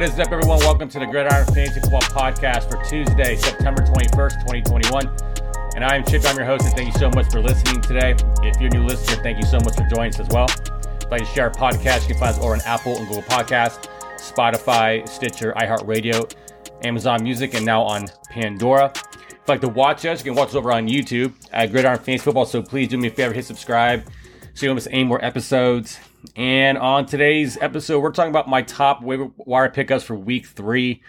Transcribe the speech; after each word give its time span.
what 0.00 0.08
is 0.08 0.18
up, 0.18 0.32
everyone? 0.32 0.58
Welcome 0.60 0.88
to 0.88 0.98
the 0.98 1.04
Gridiron 1.04 1.44
Fantasy 1.52 1.78
Football 1.78 2.00
Podcast 2.00 2.70
for 2.70 2.82
Tuesday, 2.88 3.36
September 3.36 3.82
21st, 3.82 4.32
2021. 4.46 5.06
And 5.76 5.84
I 5.84 5.94
am 5.94 6.06
Chip, 6.06 6.24
I'm 6.24 6.36
your 6.36 6.46
host, 6.46 6.64
and 6.64 6.72
thank 6.72 6.90
you 6.90 6.98
so 6.98 7.10
much 7.10 7.30
for 7.30 7.42
listening 7.42 7.82
today. 7.82 8.16
If 8.42 8.58
you're 8.58 8.70
a 8.70 8.72
new 8.72 8.86
listener, 8.86 9.22
thank 9.22 9.36
you 9.36 9.44
so 9.44 9.58
much 9.58 9.76
for 9.76 9.86
joining 9.94 10.14
us 10.14 10.20
as 10.20 10.28
well. 10.28 10.46
If 10.48 11.02
you'd 11.02 11.10
like 11.10 11.20
to 11.20 11.26
share 11.26 11.44
our 11.48 11.50
podcast, 11.50 12.08
you 12.08 12.14
can 12.14 12.16
find 12.16 12.34
us 12.34 12.38
over 12.38 12.54
on 12.54 12.62
Apple 12.64 12.96
and 12.96 13.08
Google 13.08 13.24
Podcasts, 13.24 13.88
Spotify, 14.16 15.06
Stitcher, 15.06 15.52
iHeartRadio, 15.52 16.34
Amazon 16.82 17.22
Music, 17.22 17.52
and 17.52 17.66
now 17.66 17.82
on 17.82 18.06
Pandora. 18.30 18.90
If 18.94 19.34
you'd 19.34 19.48
like 19.48 19.60
to 19.60 19.68
watch 19.68 20.06
us, 20.06 20.20
you 20.20 20.30
can 20.30 20.34
watch 20.34 20.48
us 20.48 20.54
over 20.54 20.72
on 20.72 20.88
YouTube 20.88 21.34
at 21.52 21.72
Gridiron 21.72 21.98
Fantasy 21.98 22.24
Football. 22.24 22.46
So 22.46 22.62
please 22.62 22.88
do 22.88 22.96
me 22.96 23.08
a 23.08 23.10
favor, 23.10 23.34
hit 23.34 23.44
subscribe 23.44 24.06
so 24.54 24.64
you 24.64 24.68
don't 24.70 24.76
miss 24.76 24.88
any 24.90 25.04
more 25.04 25.22
episodes. 25.22 25.98
And 26.36 26.78
on 26.78 27.06
today's 27.06 27.56
episode, 27.60 28.00
we're 28.00 28.12
talking 28.12 28.30
about 28.30 28.48
my 28.48 28.62
top 28.62 29.02
waiver 29.02 29.30
wire 29.36 29.70
pickups 29.70 30.04
for 30.04 30.14
week 30.14 30.46
three. 30.46 31.02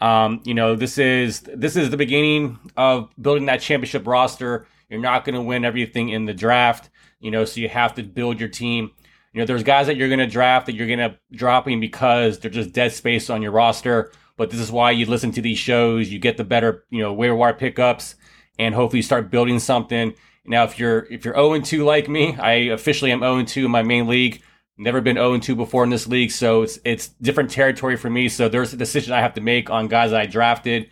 Um, 0.00 0.40
you 0.44 0.54
know, 0.54 0.76
this 0.76 0.98
is 0.98 1.40
this 1.40 1.76
is 1.76 1.90
the 1.90 1.96
beginning 1.96 2.58
of 2.76 3.10
building 3.20 3.46
that 3.46 3.60
championship 3.60 4.06
roster. 4.06 4.66
You're 4.88 5.00
not 5.00 5.24
going 5.24 5.34
to 5.34 5.42
win 5.42 5.64
everything 5.64 6.10
in 6.10 6.26
the 6.26 6.34
draft, 6.34 6.90
you 7.20 7.30
know, 7.30 7.44
so 7.44 7.60
you 7.60 7.68
have 7.68 7.94
to 7.94 8.02
build 8.02 8.38
your 8.38 8.48
team. 8.48 8.90
You 9.32 9.40
know, 9.40 9.46
there's 9.46 9.62
guys 9.62 9.86
that 9.86 9.96
you're 9.96 10.08
going 10.08 10.20
to 10.20 10.26
draft 10.26 10.66
that 10.66 10.74
you're 10.74 10.86
going 10.86 10.98
to 10.98 11.18
dropping 11.32 11.80
because 11.80 12.38
they're 12.38 12.50
just 12.50 12.72
dead 12.72 12.92
space 12.92 13.28
on 13.30 13.42
your 13.42 13.52
roster. 13.52 14.12
But 14.36 14.50
this 14.50 14.60
is 14.60 14.70
why 14.70 14.90
you 14.90 15.06
listen 15.06 15.32
to 15.32 15.42
these 15.42 15.58
shows. 15.58 16.10
You 16.10 16.18
get 16.18 16.36
the 16.36 16.44
better, 16.44 16.84
you 16.90 17.02
know, 17.02 17.12
waiver 17.12 17.34
wire 17.34 17.54
pickups, 17.54 18.16
and 18.58 18.74
hopefully 18.74 18.98
you 18.98 19.02
start 19.02 19.30
building 19.30 19.58
something. 19.58 20.14
Now, 20.44 20.64
if 20.64 20.78
you're 20.78 21.06
if 21.10 21.24
you're 21.24 21.34
0 21.34 21.60
2 21.60 21.84
like 21.84 22.08
me, 22.08 22.36
I 22.36 22.52
officially 22.72 23.12
am 23.12 23.20
0 23.20 23.44
2 23.44 23.64
in 23.64 23.70
my 23.70 23.82
main 23.82 24.06
league. 24.06 24.42
Never 24.78 25.00
been 25.00 25.16
0 25.16 25.38
2 25.38 25.56
before 25.56 25.84
in 25.84 25.90
this 25.90 26.06
league, 26.06 26.30
so 26.30 26.62
it's 26.62 26.78
it's 26.84 27.08
different 27.22 27.50
territory 27.50 27.96
for 27.96 28.10
me. 28.10 28.28
So 28.28 28.48
there's 28.48 28.74
a 28.74 28.76
decision 28.76 29.14
I 29.14 29.20
have 29.20 29.34
to 29.34 29.40
make 29.40 29.70
on 29.70 29.88
guys 29.88 30.12
I 30.12 30.26
drafted. 30.26 30.90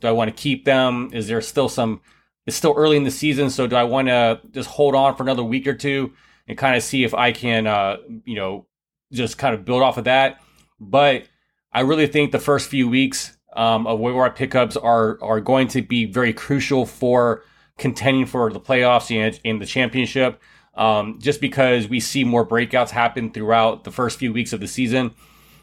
Do 0.00 0.06
I 0.06 0.12
want 0.12 0.34
to 0.34 0.40
keep 0.40 0.64
them? 0.64 1.10
Is 1.12 1.26
there 1.26 1.40
still 1.40 1.68
some? 1.68 2.00
It's 2.46 2.56
still 2.56 2.74
early 2.76 2.96
in 2.96 3.04
the 3.04 3.10
season, 3.10 3.50
so 3.50 3.66
do 3.66 3.74
I 3.74 3.84
want 3.84 4.08
to 4.08 4.40
just 4.52 4.68
hold 4.68 4.94
on 4.94 5.16
for 5.16 5.24
another 5.24 5.42
week 5.42 5.66
or 5.66 5.74
two 5.74 6.12
and 6.46 6.56
kind 6.56 6.76
of 6.76 6.82
see 6.82 7.02
if 7.02 7.14
I 7.14 7.32
can, 7.32 7.66
uh, 7.66 7.96
you 8.24 8.36
know, 8.36 8.66
just 9.12 9.38
kind 9.38 9.54
of 9.54 9.64
build 9.64 9.82
off 9.82 9.98
of 9.98 10.04
that? 10.04 10.40
But 10.78 11.24
I 11.72 11.80
really 11.80 12.06
think 12.06 12.30
the 12.30 12.38
first 12.38 12.68
few 12.68 12.88
weeks 12.88 13.36
um, 13.56 13.88
of 13.88 13.98
waiver 13.98 14.30
pickups 14.30 14.76
are 14.76 15.18
are 15.22 15.40
going 15.40 15.66
to 15.68 15.82
be 15.82 16.04
very 16.04 16.32
crucial 16.32 16.86
for 16.86 17.42
contending 17.78 18.26
for 18.26 18.52
the 18.52 18.60
playoffs 18.60 19.10
and 19.10 19.40
in 19.42 19.58
the 19.58 19.66
championship. 19.66 20.40
Um, 20.76 21.20
just 21.20 21.40
because 21.40 21.88
we 21.88 22.00
see 22.00 22.24
more 22.24 22.44
breakouts 22.46 22.90
happen 22.90 23.30
throughout 23.30 23.84
the 23.84 23.92
first 23.92 24.18
few 24.18 24.32
weeks 24.32 24.52
of 24.52 24.60
the 24.60 24.66
season. 24.66 25.12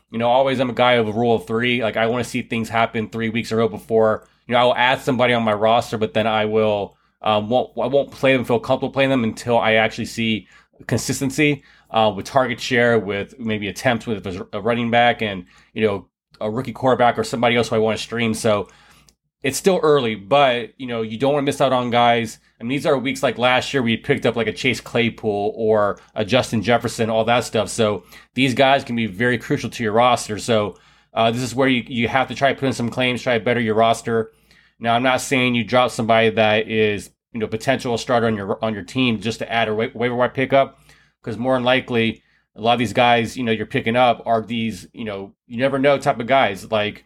You 0.10 0.20
know, 0.20 0.30
always 0.30 0.60
I'm 0.60 0.70
a 0.70 0.74
guy 0.74 0.94
of 0.94 1.08
a 1.08 1.12
rule 1.12 1.36
of 1.36 1.48
three. 1.48 1.84
Like 1.84 1.98
I 1.98 2.08
want 2.08 2.24
to 2.24 2.30
see 2.30 2.42
things 2.42 2.70
happen 2.70 3.10
three 3.10 3.30
weeks 3.30 3.52
in 3.52 3.58
a 3.58 3.60
row 3.60 3.68
before. 3.68 4.28
You 4.48 4.54
know, 4.54 4.60
I 4.60 4.64
will 4.64 4.76
add 4.76 5.02
somebody 5.02 5.34
on 5.34 5.44
my 5.44 5.54
roster, 5.54 5.98
but 5.98 6.14
then 6.14 6.28
I 6.28 6.46
will 6.46 6.98
um, 7.22 7.50
won't 7.50 7.72
I 7.78 7.88
won't 7.88 8.12
play 8.12 8.36
them, 8.36 8.46
feel 8.46 8.60
comfortable 8.60 8.92
playing 8.92 9.10
them 9.10 9.24
until 9.24 9.58
I 9.58 9.74
actually 9.74 10.06
see 10.06 10.48
consistency 10.88 11.64
uh, 11.92 12.12
with 12.16 12.26
target 12.26 12.60
share, 12.60 12.98
with 13.00 13.38
maybe 13.40 13.68
attempts 13.68 14.08
with 14.08 14.26
a 14.54 14.62
running 14.62 14.92
back, 14.92 15.22
and 15.22 15.46
you 15.74 15.86
know 15.86 16.08
a 16.40 16.50
rookie 16.50 16.74
quarterback 16.74 17.20
or 17.20 17.24
somebody 17.24 17.56
else 17.56 17.70
who 17.70 17.76
I 17.76 17.80
want 17.80 17.98
to 17.98 18.04
stream. 18.04 18.34
So 18.34 18.68
it's 19.44 19.58
still 19.58 19.80
early, 19.82 20.16
but 20.16 20.80
you 20.80 20.88
know, 20.88 21.02
you 21.02 21.18
don't 21.18 21.34
want 21.34 21.44
to 21.44 21.46
miss 21.46 21.62
out 21.62 21.74
on 21.74 21.90
guys. 21.90 22.40
I 22.60 22.64
mean, 22.64 22.70
these 22.70 22.86
are 22.86 22.98
weeks 22.98 23.24
like 23.24 23.38
last 23.38 23.74
year 23.74 23.82
we 23.82 23.98
picked 23.98 24.26
up 24.26 24.36
like 24.36 24.48
a 24.48 24.54
Chase 24.54 24.80
Claypool 24.80 25.54
or 25.56 26.00
a 26.14 26.24
Justin 26.24 26.62
Jefferson, 26.62 27.10
all 27.10 27.26
that 27.26 27.44
stuff. 27.44 27.70
So 27.70 28.04
these 28.36 28.54
guys 28.54 28.84
can 28.84 28.96
be 28.96 29.08
very 29.08 29.38
crucial 29.38 29.70
to 29.72 29.84
your 29.84 29.94
roster. 29.94 30.38
So 30.38 30.78
uh, 31.14 31.32
this 31.32 31.42
is 31.42 31.56
where 31.56 31.68
you, 31.68 31.84
you 31.88 32.08
have 32.08 32.28
to 32.28 32.36
try 32.36 32.54
to 32.54 32.60
put 32.60 32.68
in 32.68 32.74
some 32.74 32.90
claims, 32.90 33.22
try 33.22 33.38
to 33.38 33.44
better 33.44 33.60
your 33.60 33.76
roster. 33.76 34.32
Now, 34.80 34.96
I'm 34.96 35.04
not 35.04 35.22
saying 35.22 35.56
you 35.56 35.64
drop 35.64 35.92
somebody 35.92 36.30
that 36.32 36.68
is 36.68 37.10
you 37.34 37.40
know 37.40 37.48
potential 37.48 37.98
starter 37.98 38.28
on 38.28 38.36
your 38.36 38.64
on 38.64 38.74
your 38.74 38.84
team 38.84 39.20
just 39.20 39.40
to 39.40 39.52
add 39.52 39.70
a 39.70 39.76
wa- 39.76 39.88
waiver 39.94 40.16
wire 40.16 40.30
pickup, 40.30 40.80
because 41.22 41.38
more 41.38 41.56
than 41.56 41.64
likely 41.64 42.24
a 42.56 42.62
lot 42.62 42.74
of 42.74 42.80
these 42.80 42.94
guys 42.94 43.38
you 43.38 43.44
know 43.44 43.52
you're 43.52 43.66
picking 43.66 43.96
up 43.96 44.22
are 44.26 44.42
these 44.42 44.88
you 44.94 45.06
know 45.06 45.34
you 45.48 45.58
never 45.58 45.80
know 45.80 45.98
type 45.98 46.20
of 46.20 46.28
guys 46.28 46.70
like 46.72 47.06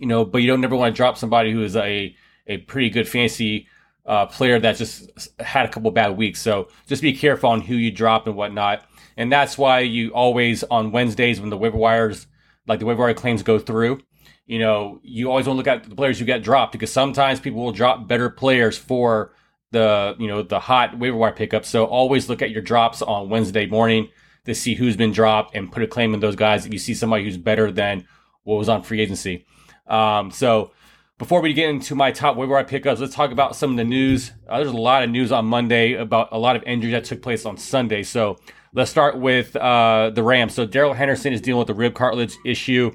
you 0.00 0.06
know, 0.06 0.24
but 0.24 0.38
you 0.38 0.48
don't 0.48 0.60
never 0.60 0.76
want 0.76 0.94
to 0.94 0.96
drop 0.96 1.16
somebody 1.16 1.52
who 1.52 1.62
is 1.62 1.76
a 1.76 2.14
a 2.46 2.58
pretty 2.58 2.90
good 2.90 3.08
fancy 3.08 3.68
uh, 4.06 4.26
player 4.26 4.58
that 4.60 4.76
just 4.76 5.10
had 5.40 5.66
a 5.66 5.68
couple 5.68 5.90
bad 5.90 6.16
weeks. 6.16 6.40
So 6.40 6.68
just 6.86 7.02
be 7.02 7.12
careful 7.12 7.50
on 7.50 7.60
who 7.60 7.74
you 7.74 7.90
drop 7.90 8.26
and 8.26 8.36
whatnot. 8.36 8.84
And 9.16 9.32
that's 9.32 9.58
why 9.58 9.80
you 9.80 10.10
always 10.10 10.62
on 10.64 10.92
Wednesdays 10.92 11.40
when 11.40 11.50
the 11.50 11.56
waiver 11.56 11.76
wires, 11.76 12.26
like 12.66 12.78
the 12.78 12.86
waiver 12.86 13.02
wire 13.02 13.14
claims 13.14 13.42
go 13.42 13.58
through, 13.58 14.00
you 14.46 14.60
know, 14.60 15.00
you 15.02 15.28
always 15.28 15.46
want 15.46 15.56
to 15.56 15.58
look 15.58 15.66
at 15.66 15.88
the 15.88 15.96
players 15.96 16.18
who 16.18 16.24
get 16.24 16.42
dropped 16.42 16.72
because 16.72 16.92
sometimes 16.92 17.40
people 17.40 17.64
will 17.64 17.72
drop 17.72 18.06
better 18.06 18.30
players 18.30 18.78
for 18.78 19.32
the, 19.72 20.14
you 20.18 20.28
know, 20.28 20.42
the 20.42 20.60
hot 20.60 20.96
waiver 20.98 21.16
wire 21.16 21.32
pickup. 21.32 21.64
So 21.64 21.84
always 21.84 22.28
look 22.28 22.42
at 22.42 22.50
your 22.50 22.62
drops 22.62 23.02
on 23.02 23.28
Wednesday 23.28 23.66
morning 23.66 24.08
to 24.44 24.54
see 24.54 24.74
who's 24.74 24.96
been 24.96 25.12
dropped 25.12 25.56
and 25.56 25.72
put 25.72 25.82
a 25.82 25.88
claim 25.88 26.14
in 26.14 26.20
those 26.20 26.36
guys 26.36 26.64
if 26.64 26.72
you 26.72 26.78
see 26.78 26.94
somebody 26.94 27.24
who's 27.24 27.36
better 27.36 27.72
than 27.72 28.06
what 28.44 28.56
was 28.56 28.68
on 28.68 28.82
free 28.82 29.00
agency. 29.00 29.44
Um, 29.86 30.30
so 30.30 30.72
before 31.18 31.40
we 31.40 31.52
get 31.54 31.70
into 31.70 31.94
my 31.94 32.12
top 32.12 32.36
waiver 32.36 32.52
wire 32.52 32.64
pickups, 32.64 33.00
let's 33.00 33.14
talk 33.14 33.30
about 33.30 33.56
some 33.56 33.70
of 33.70 33.76
the 33.76 33.84
news. 33.84 34.32
Uh, 34.48 34.58
there's 34.58 34.70
a 34.70 34.76
lot 34.76 35.02
of 35.02 35.10
news 35.10 35.32
on 35.32 35.46
Monday 35.46 35.94
about 35.94 36.28
a 36.32 36.38
lot 36.38 36.56
of 36.56 36.62
injuries 36.64 36.92
that 36.92 37.04
took 37.04 37.22
place 37.22 37.46
on 37.46 37.56
Sunday. 37.56 38.02
So 38.02 38.38
let's 38.74 38.90
start 38.90 39.18
with 39.18 39.56
uh, 39.56 40.10
the 40.14 40.22
Rams. 40.22 40.54
So 40.54 40.66
Darrell 40.66 40.92
Henderson 40.92 41.32
is 41.32 41.40
dealing 41.40 41.58
with 41.58 41.68
the 41.68 41.74
rib 41.74 41.94
cartilage 41.94 42.36
issue. 42.44 42.92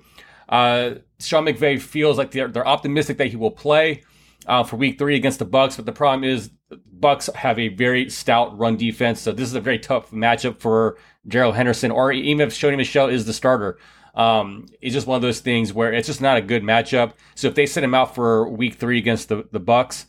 Uh, 0.47 0.95
Sean 1.19 1.45
McVay 1.45 1.81
feels 1.81 2.17
like 2.17 2.31
they're, 2.31 2.47
they're 2.47 2.67
optimistic 2.67 3.17
that 3.17 3.27
he 3.27 3.37
will 3.37 3.51
play 3.51 4.03
uh, 4.47 4.63
for 4.63 4.75
Week 4.75 4.97
Three 4.97 5.15
against 5.15 5.39
the 5.39 5.45
Bucs, 5.45 5.75
but 5.77 5.85
the 5.85 5.91
problem 5.91 6.23
is 6.23 6.51
Bucs 6.99 7.33
have 7.35 7.57
a 7.57 7.69
very 7.69 8.09
stout 8.09 8.57
run 8.57 8.75
defense, 8.75 9.21
so 9.21 9.31
this 9.31 9.47
is 9.47 9.55
a 9.55 9.61
very 9.61 9.79
tough 9.79 10.11
matchup 10.11 10.59
for 10.59 10.97
Darrell 11.27 11.51
Henderson, 11.51 11.91
or 11.91 12.11
even 12.11 12.47
if 12.47 12.53
Sony 12.53 12.77
Michel 12.77 13.07
is 13.07 13.25
the 13.25 13.33
starter. 13.33 13.77
Um, 14.13 14.67
it's 14.81 14.93
just 14.93 15.07
one 15.07 15.15
of 15.15 15.21
those 15.21 15.39
things 15.39 15.73
where 15.73 15.93
it's 15.93 16.07
just 16.07 16.21
not 16.21 16.37
a 16.37 16.41
good 16.41 16.63
matchup. 16.63 17.13
So 17.35 17.47
if 17.47 17.55
they 17.55 17.65
send 17.65 17.85
him 17.85 17.93
out 17.93 18.13
for 18.15 18.47
week 18.49 18.75
three 18.75 18.97
against 18.97 19.29
the, 19.29 19.47
the 19.51 19.59
Bucs, 19.59 20.05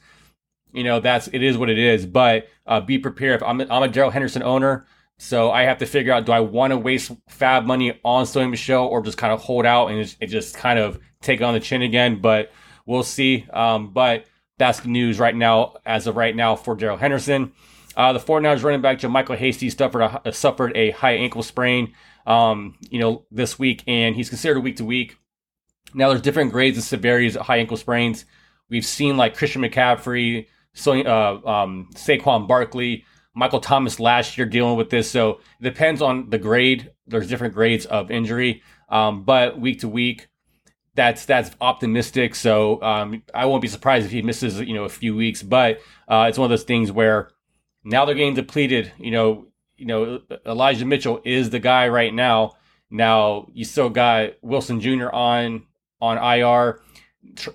you 0.73 0.85
know, 0.85 1.01
that's 1.01 1.29
it 1.29 1.43
is 1.43 1.57
what 1.57 1.71
it 1.71 1.79
is. 1.79 2.07
But 2.07 2.49
uh, 2.67 2.81
be 2.81 2.99
prepared. 2.99 3.43
If 3.43 3.43
I'm 3.47 3.61
I'm 3.61 3.83
a 3.83 3.89
Darrell 3.89 4.11
Henderson 4.11 4.43
owner, 4.43 4.87
so 5.19 5.51
I 5.51 5.63
have 5.63 5.79
to 5.79 5.87
figure 5.87 6.13
out 6.13 6.27
do 6.27 6.33
I 6.33 6.41
want 6.41 6.73
to 6.73 6.77
waste 6.77 7.13
fab 7.29 7.65
money 7.65 7.99
on 8.05 8.25
Sony 8.25 8.51
Michel 8.51 8.87
or 8.87 9.03
just 9.03 9.19
kind 9.19 9.33
of 9.33 9.41
hold 9.41 9.67
out 9.67 9.89
and 9.89 10.03
just, 10.03 10.21
just 10.23 10.57
kind 10.57 10.79
of 10.79 10.99
take 11.21 11.41
it 11.41 11.45
on 11.45 11.55
the 11.55 11.61
chin 11.61 11.83
again. 11.83 12.21
But 12.21 12.51
we'll 12.87 13.03
see. 13.03 13.47
Um, 13.53 13.93
but 13.93 14.27
that's 14.59 14.81
the 14.81 14.89
news 14.89 15.19
right 15.19 15.35
now, 15.35 15.77
as 15.87 16.07
of 16.07 16.17
right 16.17 16.35
now, 16.35 16.57
for 16.57 16.75
Darrell 16.75 16.97
Henderson. 16.97 17.53
Uh, 17.97 18.13
the 18.13 18.19
49ers 18.19 18.63
running 18.63 18.81
back 18.81 18.99
JaMycal 18.99 19.37
Hasty 19.37 19.69
suffered 19.69 20.03
a, 20.25 20.33
suffered 20.33 20.75
a 20.75 20.93
high 20.93 21.15
ankle 21.15 21.43
sprain 21.43 21.93
um, 22.27 22.77
you 22.91 22.99
know, 22.99 23.25
this 23.31 23.59
week, 23.59 23.83
and 23.87 24.15
he's 24.15 24.29
considered 24.29 24.61
week 24.61 24.77
to 24.77 24.85
week. 24.85 25.17
Now, 25.95 26.09
there's 26.09 26.23
different 26.23 26.53
grades 26.53 26.79
of 26.79 26.85
severities 26.85 27.37
of 27.37 27.47
high 27.47 27.59
ankle 27.59 27.77
sprains. 27.77 28.25
We've 28.69 28.87
seen 28.87 29.17
like 29.17 29.37
Christian 29.37 29.63
McCaffrey, 29.63 30.47
so, 30.75 30.99
uh, 30.99 31.41
um, 31.45 31.91
Saquon 31.95 32.49
Barkley, 32.49 33.05
Michael 33.35 33.61
Thomas 33.61 34.01
last 34.01 34.39
year 34.39 34.47
dealing 34.47 34.77
with 34.77 34.91
this. 34.91 35.11
So 35.11 35.41
it 35.61 35.65
depends 35.65 36.03
on 36.03 36.31
the 36.31 36.39
grade. 36.39 36.91
There's 37.07 37.29
different 37.29 37.55
grades 37.55 37.87
of 37.87 38.11
injury, 38.11 38.63
um, 38.89 39.25
but 39.25 39.61
week 39.61 39.81
to 39.81 39.89
week, 39.89 40.29
that's 40.95 41.25
that's 41.25 41.51
optimistic. 41.61 42.35
So 42.35 42.83
um, 42.83 43.23
I 43.35 43.47
won't 43.47 43.63
be 43.63 43.69
surprised 43.69 44.07
if 44.07 44.13
he 44.13 44.23
misses 44.23 44.61
you 44.61 44.75
know 44.75 44.85
a 44.85 44.91
few 44.91 45.17
weeks. 45.17 45.43
But 45.43 45.81
uh, 46.09 46.27
it's 46.29 46.39
one 46.39 46.45
of 46.45 46.51
those 46.51 46.65
things 46.65 46.93
where 46.93 47.31
now 47.85 48.05
they're 48.05 48.15
getting 48.15 48.35
depleted. 48.35 48.93
You 48.99 49.11
know, 49.11 49.47
you 49.83 49.89
know, 49.89 50.21
Elijah 50.47 50.87
Mitchell 50.87 51.21
is 51.25 51.51
the 51.51 51.59
guy 51.59 51.89
right 51.89 52.15
now. 52.15 52.53
Now 52.89 53.49
you 53.53 53.65
still 53.65 53.91
got 53.91 54.35
Wilson 54.41 54.81
Jr. 54.81 55.11
on 55.11 55.67
on 56.01 56.19
IR. 56.19 56.81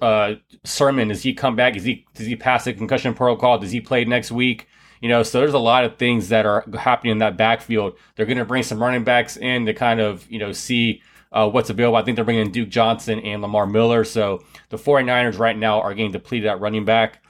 Uh, 0.01 0.35
Sermon, 0.65 1.07
does 1.07 1.23
he 1.23 1.33
come 1.33 1.55
back? 1.55 1.77
Is 1.77 1.85
he 1.85 2.05
does 2.15 2.25
he 2.25 2.35
pass 2.35 2.65
the 2.65 2.73
concussion 2.73 3.13
protocol? 3.13 3.59
Does 3.59 3.71
he 3.71 3.79
play 3.79 4.03
next 4.03 4.29
week? 4.29 4.67
You 4.99 5.07
know, 5.07 5.23
so 5.23 5.39
there's 5.39 5.53
a 5.53 5.59
lot 5.59 5.85
of 5.85 5.95
things 5.95 6.27
that 6.29 6.45
are 6.45 6.65
happening 6.77 7.13
in 7.13 7.17
that 7.19 7.37
backfield. 7.37 7.97
They're 8.15 8.25
going 8.25 8.39
to 8.39 8.45
bring 8.45 8.63
some 8.63 8.81
running 8.81 9.05
backs 9.05 9.37
in 9.37 9.65
to 9.67 9.73
kind 9.73 10.01
of 10.01 10.29
you 10.29 10.39
know 10.39 10.51
see 10.51 11.01
uh, 11.31 11.49
what's 11.49 11.69
available. 11.69 11.95
I 11.95 12.03
think 12.03 12.17
they're 12.17 12.25
bringing 12.25 12.51
Duke 12.51 12.67
Johnson 12.67 13.21
and 13.21 13.41
Lamar 13.41 13.67
Miller. 13.67 14.03
So 14.03 14.43
the 14.67 14.77
49ers 14.77 15.39
right 15.39 15.57
now 15.57 15.79
are 15.79 15.93
getting 15.93 16.11
depleted 16.11 16.47
at 16.47 16.59
running 16.59 16.83
back. 16.83 17.23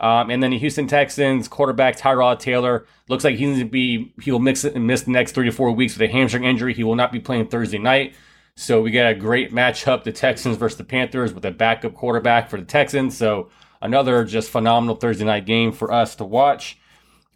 Um, 0.00 0.30
and 0.30 0.42
then 0.42 0.52
the 0.52 0.58
Houston 0.58 0.86
Texans 0.86 1.48
quarterback 1.48 1.96
Tyrod 1.96 2.38
Taylor 2.38 2.86
looks 3.08 3.24
like 3.24 3.36
he's 3.36 3.48
going 3.48 3.58
to 3.58 3.64
be 3.64 4.14
he 4.22 4.30
will 4.30 4.38
mix 4.38 4.64
and 4.64 4.86
miss 4.86 5.02
the 5.02 5.10
next 5.10 5.32
three 5.32 5.46
to 5.46 5.52
four 5.52 5.72
weeks 5.72 5.98
with 5.98 6.08
a 6.08 6.12
hamstring 6.12 6.44
injury. 6.44 6.72
He 6.72 6.84
will 6.84 6.94
not 6.94 7.12
be 7.12 7.18
playing 7.18 7.48
Thursday 7.48 7.78
night. 7.78 8.14
So 8.54 8.80
we 8.80 8.90
got 8.90 9.10
a 9.10 9.14
great 9.14 9.52
matchup: 9.52 10.04
the 10.04 10.12
Texans 10.12 10.56
versus 10.56 10.78
the 10.78 10.84
Panthers 10.84 11.32
with 11.32 11.44
a 11.44 11.50
backup 11.50 11.94
quarterback 11.94 12.48
for 12.48 12.58
the 12.58 12.66
Texans. 12.66 13.16
So 13.16 13.50
another 13.82 14.24
just 14.24 14.50
phenomenal 14.50 14.96
Thursday 14.96 15.24
night 15.24 15.46
game 15.46 15.72
for 15.72 15.92
us 15.92 16.14
to 16.16 16.24
watch. 16.24 16.78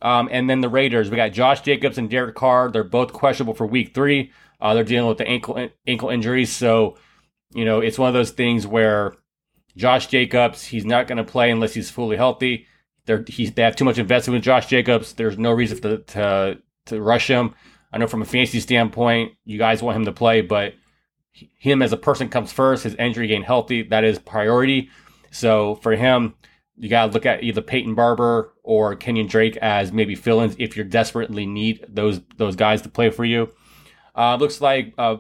Um, 0.01 0.29
and 0.33 0.51
then 0.51 0.61
the 0.61 0.69
Raiders, 0.69 1.11
we 1.11 1.17
got 1.17 1.33
Josh 1.33 1.61
Jacobs 1.61 1.97
and 1.97 2.11
Derek 2.11 2.35
Carr. 2.35 2.71
They're 2.71 2.83
both 2.83 3.13
questionable 3.13 3.55
for 3.55 3.67
Week 3.67 3.95
Three. 3.95 4.33
Uh, 4.61 4.75
they're 4.75 4.85
dealing 4.85 5.09
with 5.09 5.19
the 5.19 5.27
ankle 5.27 5.69
ankle 5.87 6.11
injuries, 6.11 6.53
so 6.53 6.97
you 7.55 7.65
know, 7.65 7.81
it's 7.81 7.99
one 7.99 8.09
of 8.09 8.15
those 8.15 8.31
things 8.31 8.67
where 8.67 9.15
Josh 9.77 10.07
Jacobs, 10.09 10.65
he's 10.65 10.85
not 10.85 11.07
going 11.07 11.19
to 11.19 11.25
play 11.25 11.51
unless 11.51 11.75
he's 11.75 11.91
fully 11.91 12.17
healthy. 12.17 12.67
He's, 13.27 13.53
they 13.53 13.63
have 13.63 13.77
too 13.77 13.85
much 13.85 13.99
investment 13.99 14.37
with 14.37 14.45
Josh 14.45 14.67
Jacobs. 14.67 15.15
There's 15.15 15.39
no 15.39 15.51
reason 15.51 15.81
to, 15.81 15.99
to, 15.99 16.59
to 16.87 17.01
rush 17.01 17.27
him. 17.29 17.55
I 17.93 17.99
know 17.99 18.07
from 18.07 18.23
a 18.23 18.27
fantasy 18.27 18.61
standpoint, 18.61 19.33
you 19.45 19.59
guys 19.59 19.83
want 19.83 19.97
him 19.97 20.05
to 20.05 20.13
play, 20.13 20.41
but 20.41 20.75
him 21.33 21.83
as 21.83 21.93
a 21.93 21.97
person 21.97 22.29
comes 22.29 22.53
first. 22.53 22.85
His 22.85 22.95
injury 22.95 23.27
getting 23.27 23.43
healthy, 23.43 23.83
that 23.85 24.05
is 24.05 24.19
priority. 24.19 24.91
So 25.31 25.77
for 25.77 25.97
him, 25.97 26.35
you 26.77 26.89
got 26.89 27.07
to 27.07 27.13
look 27.13 27.27
at 27.27 27.43
either 27.43 27.61
Peyton 27.61 27.95
Barber 27.95 28.53
or 28.63 28.97
Kenyan 28.97 29.29
Drake 29.29 29.57
as 29.59 29.93
maybe 29.93 30.15
fill-ins 30.15 30.57
if 30.59 30.77
you 30.77 30.85
desperately 30.85 31.47
need 31.47 31.85
those 31.89 32.21
those 32.37 32.57
guys 32.57 32.83
to 32.83 32.89
play 32.89 33.11
for 33.11 33.25
you. 33.25 33.53
Uh, 34.15 34.37
looks 34.37 34.61
like 34.61 34.95
uh, 34.99 35.17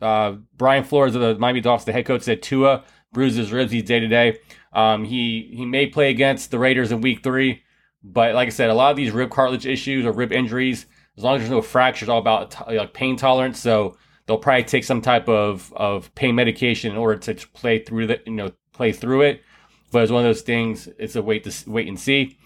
uh, 0.00 0.32
Brian 0.56 0.84
Flores 0.84 1.14
of 1.14 1.20
the 1.20 1.36
Miami 1.38 1.60
Dolphins, 1.60 1.86
the 1.86 1.92
head 1.92 2.06
coach, 2.06 2.22
said 2.22 2.42
Tua 2.42 2.84
bruised 3.14 3.38
his 3.38 3.52
ribs. 3.52 3.72
He's 3.72 3.84
day 3.84 4.00
to 4.00 4.08
day. 4.08 4.38
He 4.74 5.50
he 5.56 5.64
may 5.64 5.86
play 5.86 6.10
against 6.10 6.50
the 6.50 6.58
Raiders 6.58 6.92
in 6.92 7.00
Week 7.00 7.22
Three, 7.22 7.62
but 8.02 8.34
like 8.34 8.48
I 8.48 8.50
said, 8.50 8.68
a 8.68 8.74
lot 8.74 8.90
of 8.90 8.96
these 8.98 9.10
rib 9.10 9.30
cartilage 9.30 9.66
issues 9.66 10.04
or 10.04 10.12
rib 10.12 10.32
injuries, 10.32 10.84
as 11.16 11.24
long 11.24 11.36
as 11.36 11.40
there's 11.40 11.50
no 11.50 11.62
fractures, 11.62 12.10
all 12.10 12.18
about 12.18 12.50
t- 12.50 12.76
like 12.76 12.92
pain 12.92 13.16
tolerance. 13.16 13.58
So 13.58 13.96
they'll 14.26 14.38
probably 14.38 14.64
take 14.64 14.84
some 14.84 15.00
type 15.00 15.28
of 15.28 15.72
of 15.74 16.14
pain 16.14 16.34
medication 16.34 16.92
in 16.92 16.98
order 16.98 17.18
to 17.18 17.48
play 17.48 17.78
through 17.78 18.08
the 18.08 18.20
you 18.26 18.32
know 18.32 18.52
play 18.72 18.92
through 18.92 19.22
it. 19.22 19.42
But 19.90 20.02
it's 20.02 20.12
one 20.12 20.24
of 20.24 20.28
those 20.28 20.42
things. 20.42 20.88
It's 20.98 21.16
a 21.16 21.22
wait 21.22 21.44
to 21.44 21.70
wait 21.70 21.88
and 21.88 21.98
see. 21.98 22.36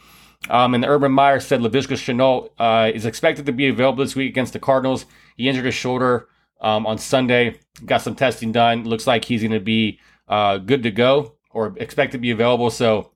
Um, 0.50 0.74
and 0.74 0.84
Urban 0.84 1.10
Meyer 1.10 1.40
said 1.40 1.60
Laviska 1.60 1.96
Shenault 1.96 2.50
uh, 2.58 2.92
is 2.94 3.06
expected 3.06 3.46
to 3.46 3.52
be 3.52 3.68
available 3.68 4.04
this 4.04 4.14
week 4.14 4.30
against 4.30 4.52
the 4.52 4.60
Cardinals. 4.60 5.06
He 5.36 5.48
injured 5.48 5.64
his 5.64 5.74
shoulder 5.74 6.28
um, 6.60 6.86
on 6.86 6.98
Sunday. 6.98 7.58
Got 7.84 8.02
some 8.02 8.14
testing 8.14 8.52
done. 8.52 8.84
Looks 8.84 9.06
like 9.06 9.24
he's 9.24 9.42
going 9.42 9.52
to 9.52 9.60
be 9.60 9.98
uh, 10.28 10.58
good 10.58 10.82
to 10.82 10.90
go 10.90 11.34
or 11.50 11.74
expect 11.78 12.12
to 12.12 12.18
be 12.18 12.30
available. 12.30 12.70
So 12.70 13.12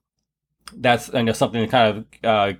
that's 0.75 1.09
you 1.09 1.23
know, 1.23 1.33
something 1.33 1.61
to 1.61 1.67
kind 1.67 1.97
of 1.97 2.05
uh, 2.23 2.53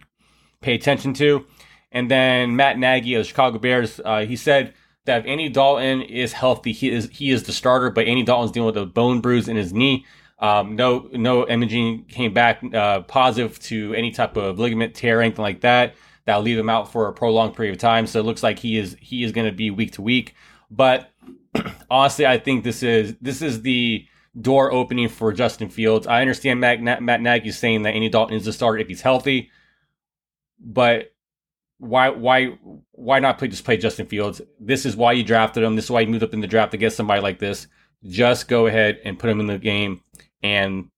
pay 0.62 0.76
attention 0.76 1.14
to. 1.16 1.46
And 1.92 2.10
then 2.10 2.56
Matt 2.56 2.78
Nagy 2.78 3.16
of 3.16 3.24
the 3.24 3.28
Chicago 3.28 3.60
Bears, 3.60 4.00
uh, 4.04 4.26
he 4.26 4.36
said 4.36 4.74
that 5.06 5.22
if 5.22 5.28
Andy 5.28 5.50
Dalton 5.50 6.02
is 6.02 6.34
healthy, 6.34 6.72
he 6.72 6.90
is 6.90 7.10
he 7.12 7.30
is 7.30 7.44
the 7.44 7.52
starter. 7.52 7.90
But 7.92 8.08
Andy 8.08 8.24
Dalton's 8.24 8.52
dealing 8.52 8.68
with 8.68 8.78
a 8.78 8.86
bone 8.86 9.22
bruise 9.22 9.48
in 9.48 9.56
his 9.56 9.74
knee. 9.74 10.06
Um, 10.40 10.76
no 10.76 11.10
no 11.14 11.48
imaging 11.48 12.06
came 12.06 12.34
back 12.34 12.64
uh, 12.74 13.02
positive 13.02 13.60
to 13.60 13.94
any 13.94 14.12
type 14.12 14.36
of 14.38 14.60
ligament 14.60 14.96
tear, 14.96 15.22
anything 15.22 15.44
like 15.44 15.62
that. 15.62 15.96
That'll 16.26 16.42
leave 16.42 16.58
him 16.58 16.70
out 16.70 16.92
for 16.92 17.08
a 17.08 17.14
prolonged 17.14 17.56
period 17.56 17.74
of 17.74 17.80
time. 17.80 18.08
So 18.08 18.20
it 18.20 18.24
looks 18.24 18.44
like 18.44 18.60
he 18.60 18.78
is 18.78 18.98
he 19.00 19.24
is 19.24 19.32
going 19.32 19.48
to 19.48 19.56
be 19.56 19.70
week 19.70 19.94
to 19.94 20.02
week. 20.02 20.34
But 20.72 21.12
honestly, 21.92 22.26
I 22.26 22.40
think 22.40 22.64
this 22.64 22.82
is 22.82 23.16
this 23.22 23.42
is 23.42 23.62
the 23.62 24.08
door 24.40 24.72
opening 24.72 25.10
for 25.10 25.32
Justin 25.32 25.70
Fields. 25.70 26.08
I 26.08 26.22
understand 26.22 26.60
Matt, 26.60 26.82
Matt 26.82 27.22
Nagy 27.22 27.52
saying 27.52 27.84
that 27.84 27.94
Andy 27.94 28.10
Dalton 28.10 28.36
is 28.36 28.46
the 28.46 28.54
starter 28.54 28.80
if 28.80 28.88
he's 28.88 29.02
healthy, 29.02 29.52
but 30.60 31.14
why 31.78 32.10
why 32.10 32.58
why 32.92 33.20
not 33.20 33.38
play 33.38 33.48
just 33.50 33.66
play 33.66 33.78
Justin 33.78 34.06
Fields? 34.06 34.42
This 34.60 34.86
is 34.86 34.96
why 34.96 35.12
you 35.12 35.24
drafted 35.24 35.64
him. 35.64 35.76
This 35.76 35.86
is 35.86 35.92
why 35.92 36.02
you 36.02 36.08
moved 36.08 36.24
up 36.24 36.34
in 36.34 36.40
the 36.40 36.48
draft 36.48 36.72
to 36.72 36.78
get 36.78 36.94
somebody 36.94 37.22
like 37.22 37.40
this. 37.40 37.68
Just 38.06 38.48
go 38.48 38.68
ahead 38.68 39.00
and 39.04 39.20
put 39.20 39.30
him 39.30 39.40
in 39.40 39.48
the 39.48 39.58
game 39.58 40.02
and 40.42 40.90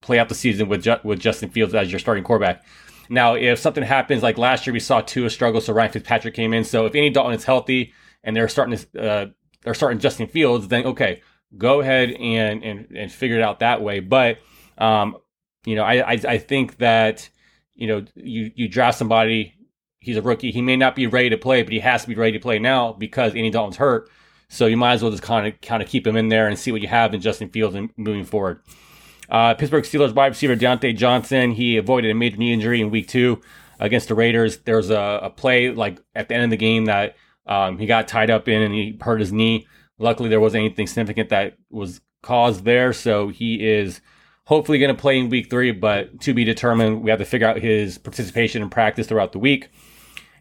play 0.00 0.18
out 0.18 0.28
the 0.28 0.34
season 0.34 0.68
with 0.68 0.82
Ju- 0.82 1.00
with 1.02 1.20
Justin 1.20 1.50
Fields 1.50 1.74
as 1.74 1.90
your 1.90 1.98
starting 1.98 2.24
quarterback. 2.24 2.64
Now, 3.10 3.34
if 3.34 3.58
something 3.58 3.82
happens 3.82 4.22
like 4.22 4.36
last 4.36 4.66
year, 4.66 4.74
we 4.74 4.80
saw 4.80 5.00
Tua 5.00 5.30
struggle, 5.30 5.60
so 5.60 5.72
Ryan 5.72 5.92
Fitzpatrick 5.92 6.34
came 6.34 6.52
in. 6.52 6.64
So 6.64 6.84
if 6.84 6.94
Andy 6.94 7.10
Dalton 7.10 7.34
is 7.34 7.44
healthy 7.44 7.92
and 8.22 8.36
they're 8.36 8.48
starting 8.48 8.76
to 8.76 9.02
uh, 9.02 9.26
they're 9.62 9.74
starting 9.74 9.98
Justin 9.98 10.26
Fields, 10.26 10.68
then 10.68 10.84
okay, 10.86 11.22
go 11.56 11.80
ahead 11.80 12.10
and 12.10 12.62
and, 12.62 12.86
and 12.96 13.12
figure 13.12 13.36
it 13.36 13.42
out 13.42 13.60
that 13.60 13.82
way. 13.82 14.00
But 14.00 14.38
um, 14.76 15.16
you 15.64 15.74
know, 15.76 15.84
I, 15.84 16.12
I 16.12 16.12
I 16.12 16.38
think 16.38 16.78
that 16.78 17.28
you 17.74 17.86
know 17.86 18.04
you 18.14 18.50
you 18.54 18.68
draft 18.68 18.98
somebody. 18.98 19.54
He's 20.00 20.16
a 20.16 20.22
rookie. 20.22 20.52
He 20.52 20.62
may 20.62 20.76
not 20.76 20.94
be 20.94 21.06
ready 21.06 21.30
to 21.30 21.36
play, 21.36 21.62
but 21.62 21.72
he 21.72 21.80
has 21.80 22.02
to 22.02 22.08
be 22.08 22.14
ready 22.14 22.32
to 22.32 22.38
play 22.38 22.58
now 22.58 22.92
because 22.92 23.34
Andy 23.34 23.50
Dalton's 23.50 23.76
hurt. 23.76 24.08
So 24.48 24.66
you 24.66 24.76
might 24.76 24.94
as 24.94 25.02
well 25.02 25.10
just 25.10 25.22
kind 25.22 25.46
of 25.46 25.60
kind 25.60 25.82
of 25.82 25.88
keep 25.88 26.06
him 26.06 26.16
in 26.16 26.28
there 26.28 26.48
and 26.48 26.58
see 26.58 26.72
what 26.72 26.80
you 26.80 26.88
have 26.88 27.12
in 27.14 27.20
Justin 27.20 27.48
Fields 27.50 27.74
and 27.74 27.90
moving 27.96 28.24
forward. 28.24 28.62
Uh, 29.28 29.54
Pittsburgh 29.54 29.84
Steelers 29.84 30.14
wide 30.14 30.28
receiver 30.28 30.56
Diontae 30.56 30.96
Johnson. 30.96 31.52
He 31.52 31.76
avoided 31.76 32.10
a 32.10 32.14
major 32.14 32.38
knee 32.38 32.52
injury 32.52 32.80
in 32.80 32.90
Week 32.90 33.08
Two 33.08 33.42
against 33.78 34.08
the 34.08 34.14
Raiders. 34.14 34.58
There 34.58 34.76
was 34.76 34.90
a, 34.90 35.20
a 35.24 35.30
play 35.30 35.70
like 35.70 36.00
at 36.14 36.28
the 36.28 36.34
end 36.34 36.44
of 36.44 36.50
the 36.50 36.56
game 36.56 36.86
that 36.86 37.16
um, 37.46 37.78
he 37.78 37.86
got 37.86 38.08
tied 38.08 38.30
up 38.30 38.48
in 38.48 38.62
and 38.62 38.74
he 38.74 38.98
hurt 39.00 39.20
his 39.20 39.32
knee. 39.32 39.66
Luckily, 39.98 40.28
there 40.28 40.40
wasn't 40.40 40.64
anything 40.64 40.86
significant 40.86 41.28
that 41.30 41.56
was 41.70 42.00
caused 42.22 42.64
there, 42.64 42.92
so 42.92 43.28
he 43.28 43.66
is 43.66 44.00
hopefully 44.44 44.78
going 44.78 44.94
to 44.94 45.00
play 45.00 45.18
in 45.18 45.28
week 45.28 45.50
three, 45.50 45.72
but 45.72 46.20
to 46.20 46.32
be 46.32 46.44
determined. 46.44 47.02
We 47.02 47.10
have 47.10 47.18
to 47.18 47.24
figure 47.24 47.46
out 47.46 47.58
his 47.58 47.98
participation 47.98 48.62
in 48.62 48.70
practice 48.70 49.06
throughout 49.06 49.32
the 49.32 49.38
week. 49.38 49.70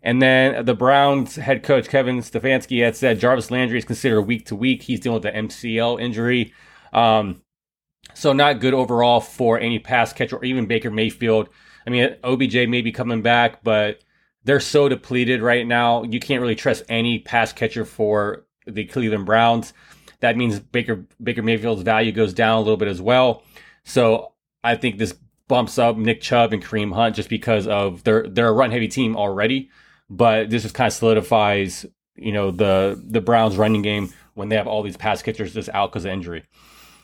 And 0.01 0.21
then 0.21 0.63
the 0.63 0.73
Browns 0.73 1.35
head 1.35 1.63
coach 1.63 1.89
Kevin 1.89 2.19
Stefanski 2.19 2.83
had 2.83 2.95
said 2.95 3.19
Jarvis 3.19 3.51
Landry 3.51 3.77
is 3.77 3.85
considered 3.85 4.21
week 4.21 4.45
to 4.45 4.55
week. 4.55 4.83
He's 4.83 5.01
dealing 5.01 5.21
with 5.21 5.23
the 5.23 5.37
MCL 5.37 5.99
injury. 5.99 6.53
Um, 6.93 7.41
so 8.13 8.31
not 8.31 8.61
good 8.61 8.73
overall 8.73 9.19
for 9.19 9.59
any 9.59 9.79
pass 9.79 10.13
catcher 10.13 10.37
or 10.37 10.45
even 10.45 10.65
Baker 10.65 10.89
Mayfield. 10.89 11.49
I 11.85 11.89
mean, 11.89 12.15
OBJ 12.23 12.69
may 12.69 12.81
be 12.81 12.91
coming 12.91 13.21
back, 13.21 13.63
but 13.63 13.99
they're 14.43 14.61
so 14.61 14.87
depleted 14.87 15.41
right 15.41 15.67
now. 15.67 16.03
You 16.03 16.19
can't 16.19 16.41
really 16.41 16.55
trust 16.55 16.83
any 16.87 17.19
pass 17.19 17.51
catcher 17.51 17.83
for 17.83 18.45
the 18.67 18.85
Cleveland 18.85 19.25
Browns. 19.25 19.73
That 20.19 20.37
means 20.37 20.59
Baker 20.59 21.05
Baker 21.21 21.43
Mayfield's 21.43 21.83
value 21.83 22.11
goes 22.11 22.33
down 22.33 22.57
a 22.57 22.61
little 22.61 22.77
bit 22.77 22.87
as 22.87 23.01
well. 23.01 23.43
So 23.83 24.33
I 24.63 24.75
think 24.75 24.97
this 24.97 25.15
bumps 25.47 25.77
up 25.77 25.97
Nick 25.97 26.21
Chubb 26.21 26.53
and 26.53 26.63
Kareem 26.63 26.93
Hunt 26.93 27.15
just 27.15 27.29
because 27.29 27.67
of 27.67 28.03
they're 28.03 28.27
they're 28.27 28.49
a 28.49 28.53
run 28.53 28.71
heavy 28.71 28.87
team 28.87 29.15
already, 29.15 29.69
but 30.09 30.49
this 30.49 30.63
just 30.63 30.75
kind 30.75 30.87
of 30.87 30.93
solidifies 30.93 31.85
you 32.15 32.31
know 32.31 32.51
the 32.51 33.01
the 33.03 33.21
Browns 33.21 33.57
running 33.57 33.81
game 33.81 34.11
when 34.33 34.49
they 34.49 34.55
have 34.55 34.67
all 34.67 34.83
these 34.83 34.97
pass 34.97 35.21
catchers 35.21 35.53
just 35.53 35.69
out 35.69 35.91
because 35.91 36.05
of 36.05 36.11
injury. 36.11 36.43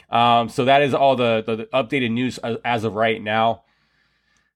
Um, 0.09 0.49
so 0.49 0.65
that 0.65 0.83
is 0.83 0.93
all 0.93 1.15
the, 1.15 1.43
the, 1.45 1.55
the 1.55 1.65
updated 1.73 2.11
news 2.11 2.37
as 2.63 2.83
of 2.83 2.93
right 2.93 3.19
now. 3.21 3.63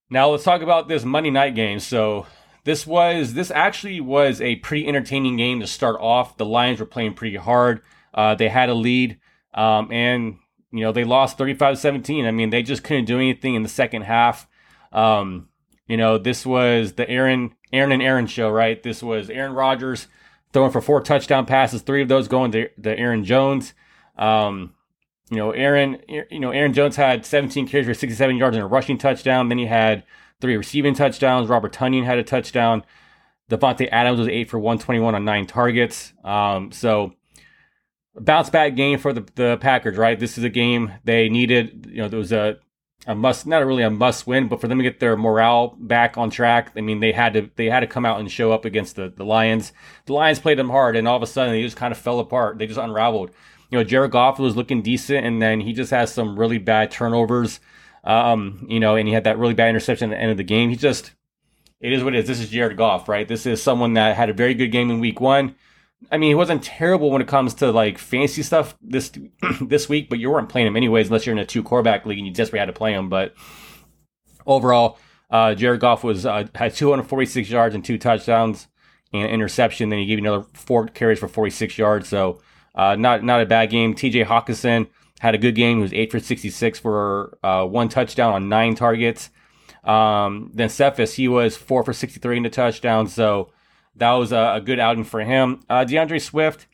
Now 0.09 0.29
let's 0.29 0.43
talk 0.43 0.61
about 0.61 0.87
this 0.87 1.03
Monday 1.03 1.31
night 1.31 1.55
game. 1.55 1.79
So 1.79 2.27
this 2.67 2.85
was 2.85 3.33
this 3.33 3.49
actually 3.49 4.01
was 4.01 4.41
a 4.41 4.57
pretty 4.57 4.85
entertaining 4.85 5.37
game 5.37 5.61
to 5.61 5.67
start 5.67 5.95
off. 6.01 6.35
The 6.35 6.45
Lions 6.45 6.81
were 6.81 6.85
playing 6.85 7.13
pretty 7.13 7.37
hard. 7.37 7.81
Uh, 8.13 8.35
they 8.35 8.49
had 8.49 8.67
a 8.67 8.73
lead, 8.73 9.19
um, 9.53 9.89
and 9.89 10.37
you 10.73 10.81
know 10.81 10.91
they 10.91 11.05
lost 11.05 11.37
35-17. 11.37 12.27
I 12.27 12.31
mean, 12.31 12.49
they 12.49 12.61
just 12.61 12.83
couldn't 12.83 13.05
do 13.05 13.15
anything 13.15 13.55
in 13.55 13.63
the 13.63 13.69
second 13.69 14.01
half. 14.01 14.49
Um, 14.91 15.47
you 15.87 15.95
know, 15.95 16.17
this 16.17 16.45
was 16.45 16.93
the 16.93 17.09
Aaron 17.09 17.55
Aaron 17.71 17.93
and 17.93 18.01
Aaron 18.01 18.27
show, 18.27 18.49
right? 18.49 18.83
This 18.83 19.01
was 19.01 19.29
Aaron 19.29 19.53
Rodgers 19.53 20.07
throwing 20.51 20.71
for 20.73 20.81
four 20.81 20.99
touchdown 20.99 21.45
passes, 21.45 21.81
three 21.81 22.01
of 22.01 22.09
those 22.09 22.27
going 22.27 22.51
to, 22.51 22.67
to 22.83 22.99
Aaron 22.99 23.23
Jones. 23.23 23.73
Um, 24.17 24.73
you 25.29 25.37
know, 25.37 25.51
Aaron, 25.51 26.01
you 26.09 26.39
know, 26.39 26.51
Aaron 26.51 26.73
Jones 26.73 26.97
had 26.97 27.25
17 27.25 27.65
carries 27.69 27.87
for 27.87 27.93
67 27.93 28.35
yards 28.35 28.57
and 28.57 28.63
a 28.65 28.67
rushing 28.67 28.97
touchdown. 28.97 29.47
Then 29.47 29.57
he 29.57 29.67
had 29.67 30.03
three 30.41 30.57
receiving 30.57 30.93
touchdowns. 30.93 31.49
Robert 31.49 31.73
Tonyan 31.73 32.05
had 32.05 32.17
a 32.17 32.23
touchdown. 32.23 32.83
Davante 33.49 33.87
Adams 33.91 34.19
was 34.19 34.27
eight 34.27 34.49
for 34.49 34.59
121 34.59 35.15
on 35.15 35.25
nine 35.25 35.45
targets. 35.45 36.13
Um, 36.23 36.71
so 36.71 37.13
bounce 38.15 38.49
back 38.49 38.75
game 38.75 38.99
for 38.99 39.13
the, 39.13 39.25
the 39.35 39.57
Packers, 39.57 39.97
right? 39.97 40.19
This 40.19 40.37
is 40.37 40.43
a 40.43 40.49
game 40.49 40.91
they 41.03 41.29
needed. 41.29 41.87
You 41.89 42.03
know, 42.03 42.07
there 42.09 42.19
was 42.19 42.31
a 42.31 42.57
a 43.05 43.15
must, 43.15 43.47
not 43.47 43.65
really 43.65 43.83
a 43.83 43.89
must 43.89 44.27
win, 44.27 44.47
but 44.47 44.59
for 44.59 44.67
them 44.67 44.79
to 44.79 44.83
get 44.83 44.99
their 44.99 45.15
morale 45.15 45.75
back 45.79 46.17
on 46.17 46.29
track, 46.29 46.73
I 46.75 46.81
mean, 46.81 46.99
they 46.99 47.13
had 47.13 47.33
to 47.33 47.49
they 47.55 47.67
had 47.67 47.79
to 47.79 47.87
come 47.87 48.05
out 48.05 48.19
and 48.19 48.29
show 48.29 48.51
up 48.51 48.65
against 48.65 48.95
the, 48.95 49.13
the 49.15 49.23
Lions. 49.23 49.71
The 50.05 50.13
Lions 50.13 50.39
played 50.39 50.57
them 50.57 50.69
hard, 50.69 50.95
and 50.95 51.07
all 51.07 51.15
of 51.15 51.23
a 51.23 51.27
sudden 51.27 51.53
they 51.53 51.61
just 51.61 51.77
kind 51.77 51.91
of 51.91 51.97
fell 51.97 52.19
apart. 52.19 52.57
They 52.57 52.67
just 52.67 52.79
unraveled. 52.79 53.31
You 53.69 53.77
know, 53.77 53.83
Jared 53.83 54.11
Goff 54.11 54.39
was 54.39 54.55
looking 54.55 54.81
decent, 54.81 55.25
and 55.25 55.41
then 55.41 55.61
he 55.61 55.73
just 55.73 55.91
has 55.91 56.13
some 56.13 56.37
really 56.37 56.57
bad 56.57 56.91
turnovers. 56.91 57.59
Um, 58.07 58.65
you 58.69 58.79
know, 58.79 58.95
and 58.95 59.05
he 59.05 59.13
had 59.13 59.25
that 59.25 59.37
really 59.37 59.53
bad 59.53 59.67
interception 59.67 60.11
at 60.11 60.15
the 60.15 60.21
end 60.21 60.31
of 60.31 60.37
the 60.37 60.43
game. 60.43 60.69
He 60.69 60.77
just, 60.77 61.11
it 61.81 61.91
is 61.91 62.03
what 62.05 62.15
it 62.15 62.19
is. 62.19 62.27
This 62.27 62.39
is 62.39 62.49
Jared 62.49 62.77
Goff, 62.77 63.09
right? 63.09 63.27
This 63.27 63.45
is 63.45 63.61
someone 63.61 63.93
that 63.95 64.15
had 64.15 64.29
a 64.29 64.33
very 64.33 64.53
good 64.53 64.69
game 64.69 64.89
in 64.89 65.01
week 65.01 65.19
one. 65.19 65.55
I 66.09 66.17
mean, 66.17 66.29
he 66.29 66.35
wasn't 66.35 66.63
terrible 66.63 67.11
when 67.11 67.21
it 67.21 67.27
comes 67.27 67.55
to 67.55 67.69
like 67.69 67.97
fancy 67.97 68.43
stuff 68.43 68.77
this 68.81 69.11
this 69.61 69.89
week, 69.89 70.09
but 70.09 70.19
you 70.19 70.31
weren't 70.31 70.47
playing 70.47 70.67
him 70.67 70.77
anyways 70.77 71.07
unless 71.07 71.25
you're 71.25 71.35
in 71.35 71.39
a 71.39 71.45
two 71.45 71.63
quarterback 71.63 72.05
league 72.05 72.17
and 72.17 72.25
you 72.25 72.33
desperately 72.33 72.59
had 72.59 72.67
to 72.67 72.73
play 72.73 72.93
him. 72.93 73.09
But 73.09 73.33
overall, 74.45 74.99
uh, 75.29 75.53
Jared 75.55 75.81
Goff 75.81 76.05
was 76.05 76.25
uh, 76.25 76.47
had 76.55 76.75
246 76.75 77.49
yards 77.49 77.75
and 77.75 77.83
two 77.83 77.97
touchdowns 77.97 78.67
and 79.11 79.29
interception. 79.29 79.89
Then 79.89 79.99
he 79.99 80.05
gave 80.05 80.19
you 80.19 80.25
another 80.25 80.45
four 80.53 80.87
carries 80.87 81.19
for 81.19 81.27
46 81.27 81.77
yards. 81.77 82.07
So 82.07 82.41
uh, 82.73 82.95
not 82.95 83.21
not 83.23 83.41
a 83.41 83.45
bad 83.45 83.69
game. 83.69 83.93
T.J. 83.93 84.23
Hockenson 84.23 84.87
had 85.19 85.35
a 85.35 85.37
good 85.37 85.55
game. 85.55 85.77
He 85.77 85.81
was 85.83 85.93
eight 85.93 86.11
for 86.11 86.19
66 86.19 86.79
for 86.79 87.37
uh, 87.43 87.65
one 87.65 87.89
touchdown 87.89 88.33
on 88.33 88.49
nine 88.49 88.75
targets. 88.75 89.29
Um, 89.83 90.51
then 90.53 90.69
Cephus, 90.69 91.13
he 91.13 91.27
was 91.27 91.55
four 91.55 91.83
for 91.83 91.93
63 91.93 92.37
in 92.37 92.43
the 92.43 92.49
touchdown. 92.49 93.07
So 93.07 93.51
that 93.95 94.11
was 94.13 94.31
a, 94.31 94.55
a 94.55 94.61
good 94.61 94.79
outing 94.79 95.05
for 95.05 95.21
him. 95.21 95.61
Uh, 95.69 95.83
D'Andre 95.85 96.19
Swift, 96.19 96.67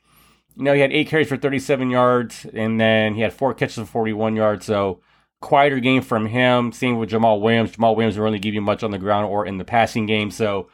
you 0.55 0.63
know, 0.63 0.73
he 0.73 0.81
had 0.81 0.91
eight 0.91 1.07
carries 1.07 1.29
for 1.29 1.37
37 1.37 1.89
yards, 1.89 2.45
and 2.53 2.79
then 2.79 3.15
he 3.15 3.21
had 3.21 3.33
four 3.33 3.53
catches 3.53 3.75
for 3.75 3.85
41 3.85 4.35
yards. 4.35 4.65
So 4.65 5.01
quieter 5.41 5.79
game 5.79 6.01
from 6.01 6.27
him. 6.27 6.71
Same 6.71 6.97
with 6.97 7.09
Jamaal 7.09 7.41
Williams. 7.41 7.71
Jamaal 7.71 7.95
Williams 7.95 8.17
will 8.17 8.25
really 8.25 8.39
give 8.39 8.53
you 8.53 8.61
much 8.61 8.83
on 8.83 8.91
the 8.91 8.97
ground 8.97 9.27
or 9.27 9.45
in 9.45 9.57
the 9.57 9.65
passing 9.65 10.05
game. 10.05 10.31
So 10.31 10.69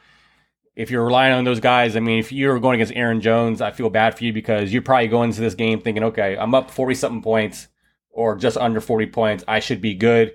if 0.80 0.90
you're 0.90 1.04
relying 1.04 1.34
on 1.34 1.44
those 1.44 1.60
guys, 1.60 1.94
I 1.94 2.00
mean, 2.00 2.18
if 2.18 2.32
you're 2.32 2.58
going 2.58 2.76
against 2.76 2.96
Aaron 2.96 3.20
Jones, 3.20 3.60
I 3.60 3.70
feel 3.70 3.90
bad 3.90 4.16
for 4.16 4.24
you 4.24 4.32
because 4.32 4.72
you're 4.72 4.80
probably 4.80 5.08
going 5.08 5.28
into 5.28 5.42
this 5.42 5.54
game 5.54 5.78
thinking, 5.78 6.04
okay, 6.04 6.38
I'm 6.38 6.54
up 6.54 6.70
40 6.70 6.94
something 6.94 7.20
points 7.20 7.68
or 8.08 8.34
just 8.34 8.56
under 8.56 8.80
40 8.80 9.08
points. 9.08 9.44
I 9.46 9.60
should 9.60 9.82
be 9.82 9.92
good. 9.92 10.32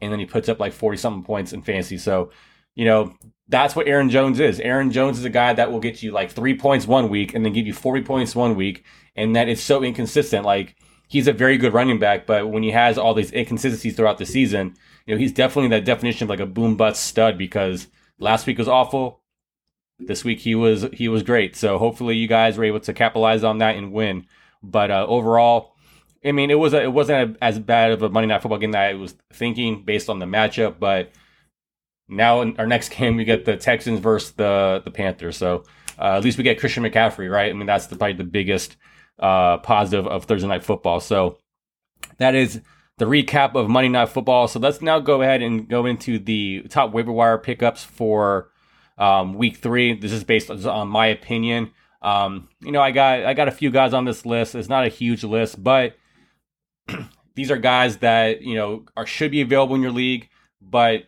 And 0.00 0.12
then 0.12 0.20
he 0.20 0.24
puts 0.24 0.48
up 0.48 0.60
like 0.60 0.72
40 0.72 0.98
something 0.98 1.24
points 1.24 1.52
in 1.52 1.62
fantasy. 1.62 1.98
So, 1.98 2.30
you 2.76 2.84
know, 2.84 3.12
that's 3.48 3.74
what 3.74 3.88
Aaron 3.88 4.08
Jones 4.08 4.38
is. 4.38 4.60
Aaron 4.60 4.92
Jones 4.92 5.18
is 5.18 5.24
a 5.24 5.30
guy 5.30 5.52
that 5.54 5.72
will 5.72 5.80
get 5.80 6.00
you 6.00 6.12
like 6.12 6.30
three 6.30 6.56
points 6.56 6.86
one 6.86 7.08
week 7.08 7.34
and 7.34 7.44
then 7.44 7.52
give 7.52 7.66
you 7.66 7.74
40 7.74 8.02
points 8.02 8.36
one 8.36 8.54
week. 8.54 8.84
And 9.16 9.34
that 9.34 9.48
is 9.48 9.60
so 9.60 9.82
inconsistent. 9.82 10.44
Like, 10.44 10.76
he's 11.08 11.26
a 11.26 11.32
very 11.32 11.58
good 11.58 11.74
running 11.74 11.98
back, 11.98 12.24
but 12.24 12.48
when 12.48 12.62
he 12.62 12.70
has 12.70 12.98
all 12.98 13.14
these 13.14 13.32
inconsistencies 13.32 13.96
throughout 13.96 14.18
the 14.18 14.26
season, 14.26 14.76
you 15.06 15.14
know, 15.16 15.18
he's 15.18 15.32
definitely 15.32 15.70
that 15.70 15.84
definition 15.84 16.26
of 16.26 16.30
like 16.30 16.38
a 16.38 16.46
boom 16.46 16.76
bust 16.76 17.02
stud 17.04 17.36
because 17.36 17.88
last 18.20 18.46
week 18.46 18.58
was 18.58 18.68
awful. 18.68 19.17
This 19.98 20.24
week 20.24 20.40
he 20.40 20.54
was 20.54 20.86
he 20.92 21.08
was 21.08 21.22
great. 21.22 21.56
So 21.56 21.78
hopefully 21.78 22.16
you 22.16 22.28
guys 22.28 22.56
were 22.56 22.64
able 22.64 22.80
to 22.80 22.92
capitalize 22.92 23.44
on 23.44 23.58
that 23.58 23.76
and 23.76 23.92
win. 23.92 24.26
But 24.62 24.90
uh, 24.90 25.06
overall, 25.08 25.74
I 26.24 26.32
mean, 26.32 26.50
it 26.50 26.58
was 26.58 26.72
a, 26.72 26.82
it 26.82 26.92
wasn't 26.92 27.36
a, 27.36 27.44
as 27.44 27.58
bad 27.58 27.92
of 27.92 28.02
a 28.02 28.08
Monday 28.08 28.28
Night 28.28 28.42
Football 28.42 28.58
game 28.58 28.72
that 28.72 28.90
I 28.90 28.94
was 28.94 29.14
thinking 29.32 29.84
based 29.84 30.08
on 30.08 30.18
the 30.18 30.26
matchup. 30.26 30.78
But 30.78 31.12
now 32.08 32.40
in 32.42 32.56
our 32.58 32.66
next 32.66 32.88
game 32.96 33.16
we 33.16 33.24
get 33.24 33.44
the 33.44 33.56
Texans 33.56 34.00
versus 34.00 34.32
the 34.32 34.82
the 34.84 34.90
Panthers. 34.90 35.36
So 35.36 35.64
uh, 35.98 36.16
at 36.16 36.24
least 36.24 36.38
we 36.38 36.44
get 36.44 36.60
Christian 36.60 36.84
McCaffrey, 36.84 37.30
right? 37.30 37.50
I 37.50 37.52
mean, 37.52 37.66
that's 37.66 37.86
the, 37.86 37.96
probably 37.96 38.16
the 38.16 38.24
biggest 38.24 38.76
uh, 39.18 39.58
positive 39.58 40.06
of 40.06 40.24
Thursday 40.24 40.46
Night 40.46 40.62
Football. 40.62 41.00
So 41.00 41.38
that 42.18 42.34
is 42.34 42.60
the 42.98 43.04
recap 43.04 43.54
of 43.54 43.68
Monday 43.68 43.88
Night 43.88 44.08
Football. 44.10 44.48
So 44.48 44.60
let's 44.60 44.80
now 44.80 45.00
go 45.00 45.22
ahead 45.22 45.42
and 45.42 45.68
go 45.68 45.86
into 45.86 46.18
the 46.18 46.62
top 46.68 46.92
waiver 46.92 47.12
wire 47.12 47.38
pickups 47.38 47.82
for 47.82 48.50
um, 48.98 49.34
Week 49.34 49.56
Three. 49.56 49.94
This 49.94 50.12
is 50.12 50.24
based 50.24 50.50
on 50.50 50.88
my 50.88 51.06
opinion. 51.06 51.70
Um, 52.02 52.48
you 52.60 52.72
know, 52.72 52.80
I 52.80 52.90
got 52.90 53.24
I 53.24 53.34
got 53.34 53.48
a 53.48 53.52
few 53.52 53.70
guys 53.70 53.92
on 53.92 54.04
this 54.04 54.26
list. 54.26 54.54
It's 54.54 54.68
not 54.68 54.84
a 54.84 54.88
huge 54.88 55.24
list, 55.24 55.62
but 55.62 55.96
these 57.34 57.50
are 57.50 57.56
guys 57.56 57.98
that 57.98 58.42
you 58.42 58.54
know 58.54 58.84
are 58.96 59.06
should 59.06 59.30
be 59.30 59.40
available 59.40 59.74
in 59.74 59.82
your 59.82 59.92
league, 59.92 60.28
but 60.60 61.04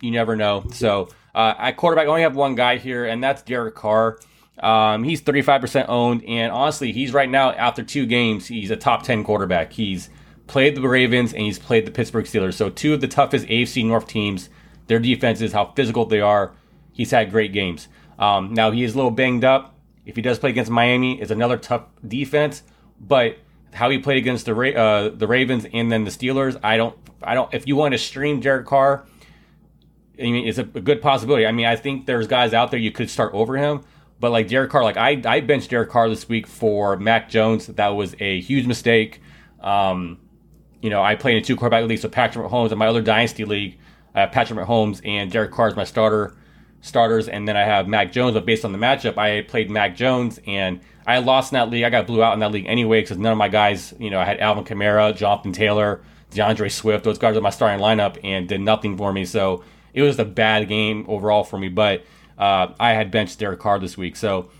you 0.00 0.10
never 0.10 0.36
know. 0.36 0.64
So 0.72 1.08
uh, 1.34 1.54
at 1.58 1.76
quarterback, 1.76 2.06
I 2.06 2.08
only 2.08 2.22
have 2.22 2.36
one 2.36 2.54
guy 2.54 2.78
here, 2.78 3.04
and 3.04 3.22
that's 3.22 3.42
Derek 3.42 3.74
Carr. 3.74 4.18
Um, 4.60 5.04
he's 5.04 5.22
35% 5.22 5.86
owned, 5.88 6.24
and 6.24 6.50
honestly, 6.50 6.90
he's 6.90 7.12
right 7.12 7.28
now 7.28 7.52
after 7.52 7.84
two 7.84 8.06
games, 8.06 8.48
he's 8.48 8.72
a 8.72 8.76
top 8.76 9.04
10 9.04 9.22
quarterback. 9.22 9.72
He's 9.72 10.10
played 10.48 10.74
the 10.74 10.80
Ravens 10.80 11.32
and 11.32 11.42
he's 11.42 11.58
played 11.58 11.86
the 11.86 11.92
Pittsburgh 11.92 12.24
Steelers. 12.24 12.54
So 12.54 12.70
two 12.70 12.94
of 12.94 13.00
the 13.00 13.06
toughest 13.06 13.46
AFC 13.46 13.86
North 13.86 14.08
teams, 14.08 14.48
their 14.88 14.98
defenses, 14.98 15.52
how 15.52 15.66
physical 15.76 16.06
they 16.06 16.20
are. 16.20 16.52
He's 16.98 17.12
had 17.12 17.30
great 17.30 17.52
games. 17.52 17.86
Um, 18.18 18.52
now 18.52 18.72
he 18.72 18.82
is 18.82 18.94
a 18.94 18.96
little 18.96 19.12
banged 19.12 19.44
up. 19.44 19.76
If 20.04 20.16
he 20.16 20.22
does 20.22 20.40
play 20.40 20.50
against 20.50 20.68
Miami, 20.68 21.20
it's 21.20 21.30
another 21.30 21.56
tough 21.56 21.84
defense. 22.06 22.64
But 23.00 23.38
how 23.72 23.88
he 23.88 23.98
played 23.98 24.18
against 24.18 24.46
the 24.46 24.76
uh, 24.76 25.10
the 25.10 25.28
Ravens 25.28 25.64
and 25.72 25.92
then 25.92 26.02
the 26.02 26.10
Steelers, 26.10 26.58
I 26.62 26.76
don't, 26.76 26.98
I 27.22 27.34
don't. 27.34 27.54
If 27.54 27.68
you 27.68 27.76
want 27.76 27.92
to 27.92 27.98
stream 27.98 28.40
Derek 28.40 28.66
Carr, 28.66 29.06
I 30.18 30.22
mean, 30.22 30.48
it's 30.48 30.58
a, 30.58 30.62
a 30.62 30.80
good 30.80 31.00
possibility. 31.00 31.46
I 31.46 31.52
mean, 31.52 31.66
I 31.66 31.76
think 31.76 32.06
there's 32.06 32.26
guys 32.26 32.52
out 32.52 32.72
there 32.72 32.80
you 32.80 32.90
could 32.90 33.08
start 33.08 33.32
over 33.32 33.56
him. 33.56 33.84
But 34.18 34.32
like 34.32 34.48
Derek 34.48 34.70
Carr, 34.72 34.82
like 34.82 34.96
I, 34.96 35.22
I 35.24 35.38
benched 35.40 35.70
Derek 35.70 35.90
Carr 35.90 36.08
this 36.08 36.28
week 36.28 36.48
for 36.48 36.96
Mac 36.96 37.30
Jones. 37.30 37.68
That 37.68 37.90
was 37.90 38.16
a 38.18 38.40
huge 38.40 38.66
mistake. 38.66 39.20
Um, 39.60 40.18
you 40.82 40.90
know, 40.90 41.00
I 41.00 41.14
played 41.14 41.36
in 41.36 41.44
two 41.44 41.54
quarterback 41.54 41.88
leagues 41.88 42.02
with 42.02 42.10
Patrick 42.10 42.44
Mahomes 42.44 42.72
in 42.72 42.78
my 42.78 42.88
other 42.88 43.02
dynasty 43.02 43.44
league. 43.44 43.78
I 44.16 44.22
have 44.22 44.32
Patrick 44.32 44.58
Mahomes 44.58 45.00
and 45.04 45.30
Derek 45.30 45.52
Carr 45.52 45.68
is 45.68 45.76
my 45.76 45.84
starter 45.84 46.34
starters, 46.80 47.28
and 47.28 47.46
then 47.46 47.56
I 47.56 47.64
have 47.64 47.88
Mac 47.88 48.12
Jones. 48.12 48.34
But 48.34 48.46
based 48.46 48.64
on 48.64 48.72
the 48.72 48.78
matchup, 48.78 49.18
I 49.18 49.42
played 49.42 49.70
Mac 49.70 49.96
Jones, 49.96 50.40
and 50.46 50.80
I 51.06 51.18
lost 51.18 51.52
in 51.52 51.56
that 51.56 51.70
league. 51.70 51.84
I 51.84 51.90
got 51.90 52.06
blew 52.06 52.22
out 52.22 52.34
in 52.34 52.40
that 52.40 52.52
league 52.52 52.66
anyway 52.66 53.00
because 53.00 53.18
none 53.18 53.32
of 53.32 53.38
my 53.38 53.48
guys, 53.48 53.94
you 53.98 54.10
know, 54.10 54.20
I 54.20 54.24
had 54.24 54.40
Alvin 54.40 54.64
Kamara, 54.64 55.16
Jonathan 55.16 55.52
Taylor, 55.52 56.02
D'Andre 56.30 56.68
Swift. 56.68 57.04
Those 57.04 57.18
guys 57.18 57.36
are 57.36 57.40
my 57.40 57.50
starting 57.50 57.80
lineup 57.80 58.18
and 58.22 58.48
did 58.48 58.60
nothing 58.60 58.96
for 58.96 59.12
me. 59.12 59.24
So 59.24 59.64
it 59.94 60.02
was 60.02 60.18
a 60.18 60.24
bad 60.24 60.68
game 60.68 61.06
overall 61.08 61.44
for 61.44 61.58
me. 61.58 61.68
But 61.68 62.04
uh, 62.36 62.74
I 62.78 62.92
had 62.92 63.10
benched 63.10 63.38
Derek 63.38 63.60
Carr 63.60 63.78
this 63.78 63.96
week. 63.96 64.16
So, 64.16 64.50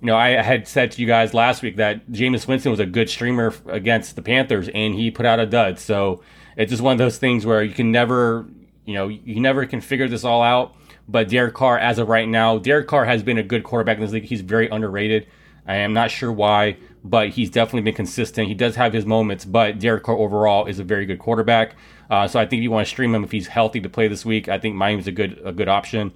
you 0.00 0.06
know, 0.06 0.16
I 0.16 0.30
had 0.30 0.66
said 0.66 0.90
to 0.92 1.00
you 1.00 1.06
guys 1.06 1.32
last 1.32 1.62
week 1.62 1.76
that 1.76 2.10
Jameis 2.10 2.48
Winston 2.48 2.70
was 2.70 2.80
a 2.80 2.86
good 2.86 3.08
streamer 3.08 3.54
against 3.66 4.16
the 4.16 4.22
Panthers, 4.22 4.68
and 4.68 4.94
he 4.94 5.10
put 5.10 5.24
out 5.24 5.38
a 5.38 5.46
dud. 5.46 5.78
So 5.78 6.22
it's 6.56 6.70
just 6.70 6.82
one 6.82 6.92
of 6.92 6.98
those 6.98 7.18
things 7.18 7.46
where 7.46 7.62
you 7.62 7.72
can 7.72 7.92
never, 7.92 8.46
you 8.84 8.94
know, 8.94 9.06
you 9.06 9.40
never 9.40 9.64
can 9.66 9.80
figure 9.80 10.08
this 10.08 10.24
all 10.24 10.42
out. 10.42 10.74
But 11.08 11.28
Derek 11.28 11.54
Carr, 11.54 11.78
as 11.78 11.98
of 11.98 12.08
right 12.08 12.28
now, 12.28 12.58
Derek 12.58 12.86
Carr 12.86 13.04
has 13.04 13.22
been 13.22 13.38
a 13.38 13.42
good 13.42 13.64
quarterback 13.64 13.96
in 13.96 14.02
this 14.02 14.12
league. 14.12 14.24
He's 14.24 14.40
very 14.40 14.68
underrated. 14.68 15.26
I 15.66 15.76
am 15.76 15.92
not 15.92 16.10
sure 16.10 16.32
why, 16.32 16.76
but 17.04 17.30
he's 17.30 17.50
definitely 17.50 17.82
been 17.82 17.94
consistent. 17.94 18.48
He 18.48 18.54
does 18.54 18.76
have 18.76 18.92
his 18.92 19.06
moments, 19.06 19.44
but 19.44 19.78
Derek 19.78 20.02
Carr 20.02 20.16
overall 20.16 20.66
is 20.66 20.78
a 20.78 20.84
very 20.84 21.06
good 21.06 21.18
quarterback. 21.18 21.76
Uh, 22.10 22.26
so 22.26 22.40
I 22.40 22.46
think 22.46 22.60
if 22.60 22.64
you 22.64 22.70
want 22.70 22.86
to 22.86 22.90
stream 22.90 23.14
him 23.14 23.24
if 23.24 23.30
he's 23.30 23.46
healthy 23.46 23.80
to 23.80 23.88
play 23.88 24.08
this 24.08 24.24
week, 24.24 24.48
I 24.48 24.58
think 24.58 24.74
Miami's 24.74 25.06
a 25.06 25.12
good 25.12 25.40
a 25.44 25.52
good 25.52 25.68
option. 25.68 26.12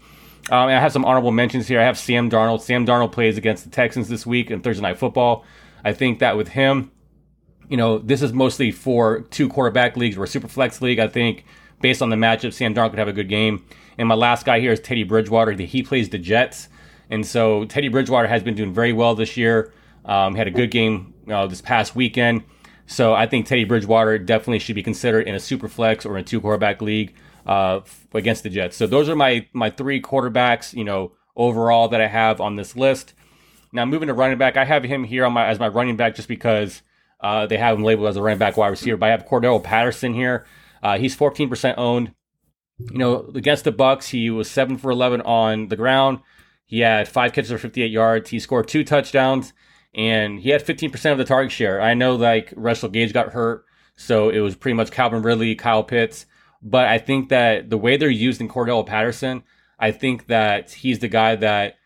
Um, 0.51 0.69
I 0.69 0.73
have 0.73 0.93
some 0.93 1.05
honorable 1.05 1.33
mentions 1.33 1.67
here. 1.67 1.81
I 1.81 1.85
have 1.85 1.99
Sam 1.99 2.31
Darnold. 2.31 2.61
Sam 2.61 2.87
Darnold 2.87 3.13
plays 3.13 3.37
against 3.37 3.65
the 3.65 3.71
Texans 3.71 4.09
this 4.09 4.25
week 4.25 4.51
in 4.51 4.61
Thursday 4.61 4.83
Night 4.83 4.99
Football. 4.99 5.45
I 5.85 5.93
think 5.93 6.21
that 6.21 6.37
with 6.37 6.49
him, 6.49 6.93
you 7.69 7.77
know, 7.77 7.99
this 7.99 8.23
is 8.23 8.33
mostly 8.33 8.71
for 8.71 9.23
two 9.23 9.49
quarterback 9.49 9.97
leagues 9.97 10.17
or 10.17 10.27
super 10.27 10.49
flex 10.49 10.81
league. 10.81 11.01
I 11.01 11.09
think 11.09 11.45
based 11.81 12.01
on 12.01 12.11
the 12.11 12.17
matchup, 12.17 12.53
Sam 12.53 12.75
Darnold 12.75 12.91
could 12.91 12.99
have 12.99 13.09
a 13.09 13.13
good 13.13 13.29
game. 13.29 13.65
And 13.99 14.09
my 14.09 14.15
last 14.15 14.45
guy 14.45 14.61
here 14.61 14.73
is 14.73 14.81
Teddy 14.81 15.05
Bridgewater. 15.05 15.53
He 15.53 15.83
plays 15.83 16.09
the 16.09 16.19
Jets. 16.19 16.69
And 17.11 17.25
so 17.25 17.65
Teddy 17.65 17.89
Bridgewater 17.89 18.29
has 18.29 18.43
been 18.43 18.55
doing 18.55 18.73
very 18.73 18.93
well 18.93 19.15
this 19.15 19.37
year. 19.37 19.73
Um, 20.05 20.35
had 20.35 20.47
a 20.47 20.51
good 20.51 20.71
game 20.71 21.15
uh, 21.31 21.47
this 21.47 21.61
past 21.61 21.97
weekend. 21.97 22.45
So 22.87 23.15
I 23.15 23.27
think 23.27 23.47
Teddy 23.47 23.65
Bridgewater 23.65 24.19
definitely 24.19 24.61
should 24.61 24.77
be 24.77 24.83
considered 24.83 25.27
in 25.27 25.35
a 25.35 25.41
super 25.41 25.69
flex 25.69 26.07
or 26.07 26.17
a 26.17 26.23
two 26.23 26.41
quarterback 26.41 26.81
league 26.81 27.15
uh, 27.45 27.81
against 28.15 28.43
the 28.43 28.51
Jets. 28.51 28.77
So 28.77 28.87
those 28.87 29.09
are 29.09 29.17
my 29.17 29.47
my 29.53 29.71
three 29.71 30.01
quarterbacks, 30.01 30.73
you 30.73 30.85
know, 30.85 31.13
overall 31.35 31.89
that 31.89 32.01
I 32.01 32.07
have 32.07 32.41
on 32.41 32.57
this 32.57 32.77
list. 32.77 33.15
Now 33.73 33.85
moving 33.85 34.07
to 34.07 34.15
running 34.15 34.39
back, 34.39 34.57
I 34.57 34.65
have 34.65 34.85
him 34.85 35.05
here 35.05 35.25
on 35.25 35.33
my 35.33 35.47
as 35.47 35.59
my 35.59 35.69
running 35.69 35.97
back 35.97 36.15
just 36.15 36.29
because 36.29 36.83
uh, 37.21 37.47
they 37.47 37.57
have 37.57 37.77
him 37.77 37.85
labeled 37.85 38.09
as 38.09 38.17
a 38.17 38.23
running 38.23 38.39
back 38.39 38.57
wide 38.57 38.69
receiver. 38.69 38.97
But 38.97 39.07
I 39.07 39.11
have 39.11 39.27
Cordarrelle 39.27 39.63
Patterson 39.63 40.15
here. 40.15 40.47
Uh, 40.83 40.99
he's 40.99 41.17
14% 41.17 41.75
owned. 41.77 42.13
You 42.79 42.99
know, 42.99 43.31
against 43.35 43.65
the 43.65 43.73
Bucs, 43.73 44.11
he 44.11 44.31
was 44.31 44.51
seven 44.51 44.77
for 44.77 44.91
11 44.91 45.23
on 45.23 45.69
the 45.69 45.77
ground. 45.77 46.21
He 46.67 46.81
had 46.81 47.09
five 47.09 47.33
catches 47.33 47.51
for 47.51 47.59
58 47.59 47.91
yards. 47.91 48.31
He 48.31 48.39
scored 48.39 48.69
two 48.69 48.85
touchdowns, 48.85 49.53
and 49.95 50.41
he 50.41 50.51
had 50.51 50.65
15% 50.65 51.13
of 51.13 51.19
the 51.19 51.25
target 51.25 51.53
share. 51.53 51.81
I 51.81 51.95
know 51.95 52.17
like 52.17 52.53
Russell 52.57 52.89
Gage 52.89 53.13
got 53.13 53.33
hurt, 53.33 53.65
so 53.97 54.29
it 54.29 54.41
was 54.41 54.57
pretty 54.57 54.75
much 54.75 54.91
Calvin 54.91 55.23
Ridley, 55.23 55.55
Kyle 55.55 55.85
Pitts. 55.85 56.27
But 56.63 56.87
I 56.89 56.99
think 56.99 57.29
that 57.29 57.71
the 57.71 57.79
way 57.79 57.97
they're 57.97 58.11
used 58.11 58.41
in 58.41 58.49
Cordarrelle 58.49 58.87
Patterson, 58.87 59.45
I 59.79 59.93
think 59.93 60.27
that 60.27 60.73
he's 60.73 60.99
the 60.99 61.09
guy 61.09 61.37
that 61.37 61.77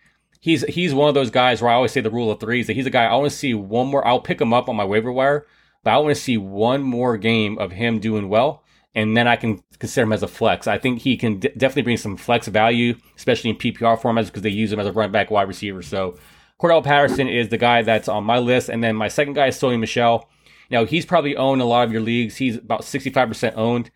he's 0.40 0.62
he's 0.62 0.94
one 0.94 1.08
of 1.08 1.14
those 1.14 1.30
guys 1.30 1.60
where 1.60 1.70
I 1.70 1.74
always 1.74 1.92
say 1.92 2.00
the 2.00 2.10
rule 2.10 2.30
of 2.30 2.40
threes 2.40 2.66
that 2.66 2.76
he's 2.76 2.86
a 2.86 2.90
guy 2.90 3.04
I 3.04 3.14
want 3.14 3.30
to 3.30 3.36
see 3.36 3.54
one 3.54 3.88
more. 3.88 4.06
I'll 4.06 4.20
pick 4.20 4.40
him 4.40 4.52
up 4.52 4.68
on 4.68 4.76
my 4.76 4.84
waiver 4.84 5.12
wire, 5.12 5.46
but 5.84 5.92
I 5.92 5.98
want 5.98 6.14
to 6.14 6.20
see 6.20 6.38
one 6.38 6.82
more 6.82 7.16
game 7.16 7.58
of 7.58 7.72
him 7.72 7.98
doing 7.98 8.28
well, 8.28 8.64
and 8.94 9.16
then 9.16 9.28
I 9.28 9.36
can 9.36 9.62
consider 9.78 10.04
him 10.04 10.12
as 10.12 10.22
a 10.22 10.28
flex. 10.28 10.66
I 10.66 10.78
think 10.78 11.00
he 11.00 11.16
can 11.16 11.38
d- 11.38 11.52
definitely 11.56 11.82
bring 11.82 11.96
some 11.96 12.16
flex 12.16 12.48
value, 12.48 12.96
especially 13.16 13.50
in 13.50 13.56
PPR 13.56 13.98
formats 13.98 14.26
because 14.26 14.42
they 14.42 14.50
use 14.50 14.72
him 14.72 14.80
as 14.80 14.86
a 14.86 14.92
running 14.92 15.12
back 15.12 15.30
wide 15.30 15.48
receiver. 15.48 15.82
So 15.82 16.18
Cordarrelle 16.60 16.84
Patterson 16.84 17.28
is 17.28 17.48
the 17.48 17.58
guy 17.58 17.82
that's 17.82 18.08
on 18.08 18.24
my 18.24 18.38
list, 18.38 18.68
and 18.68 18.82
then 18.82 18.96
my 18.96 19.08
second 19.08 19.34
guy 19.34 19.48
is 19.48 19.56
Sony 19.56 19.78
Michel. 19.78 20.28
Now 20.70 20.84
he's 20.84 21.06
probably 21.06 21.36
owned 21.36 21.62
a 21.62 21.64
lot 21.64 21.84
of 21.84 21.92
your 21.92 22.02
leagues. 22.02 22.36
He's 22.36 22.56
about 22.56 22.84
sixty 22.84 23.10
five 23.10 23.28
percent 23.28 23.56
owned. 23.56 23.90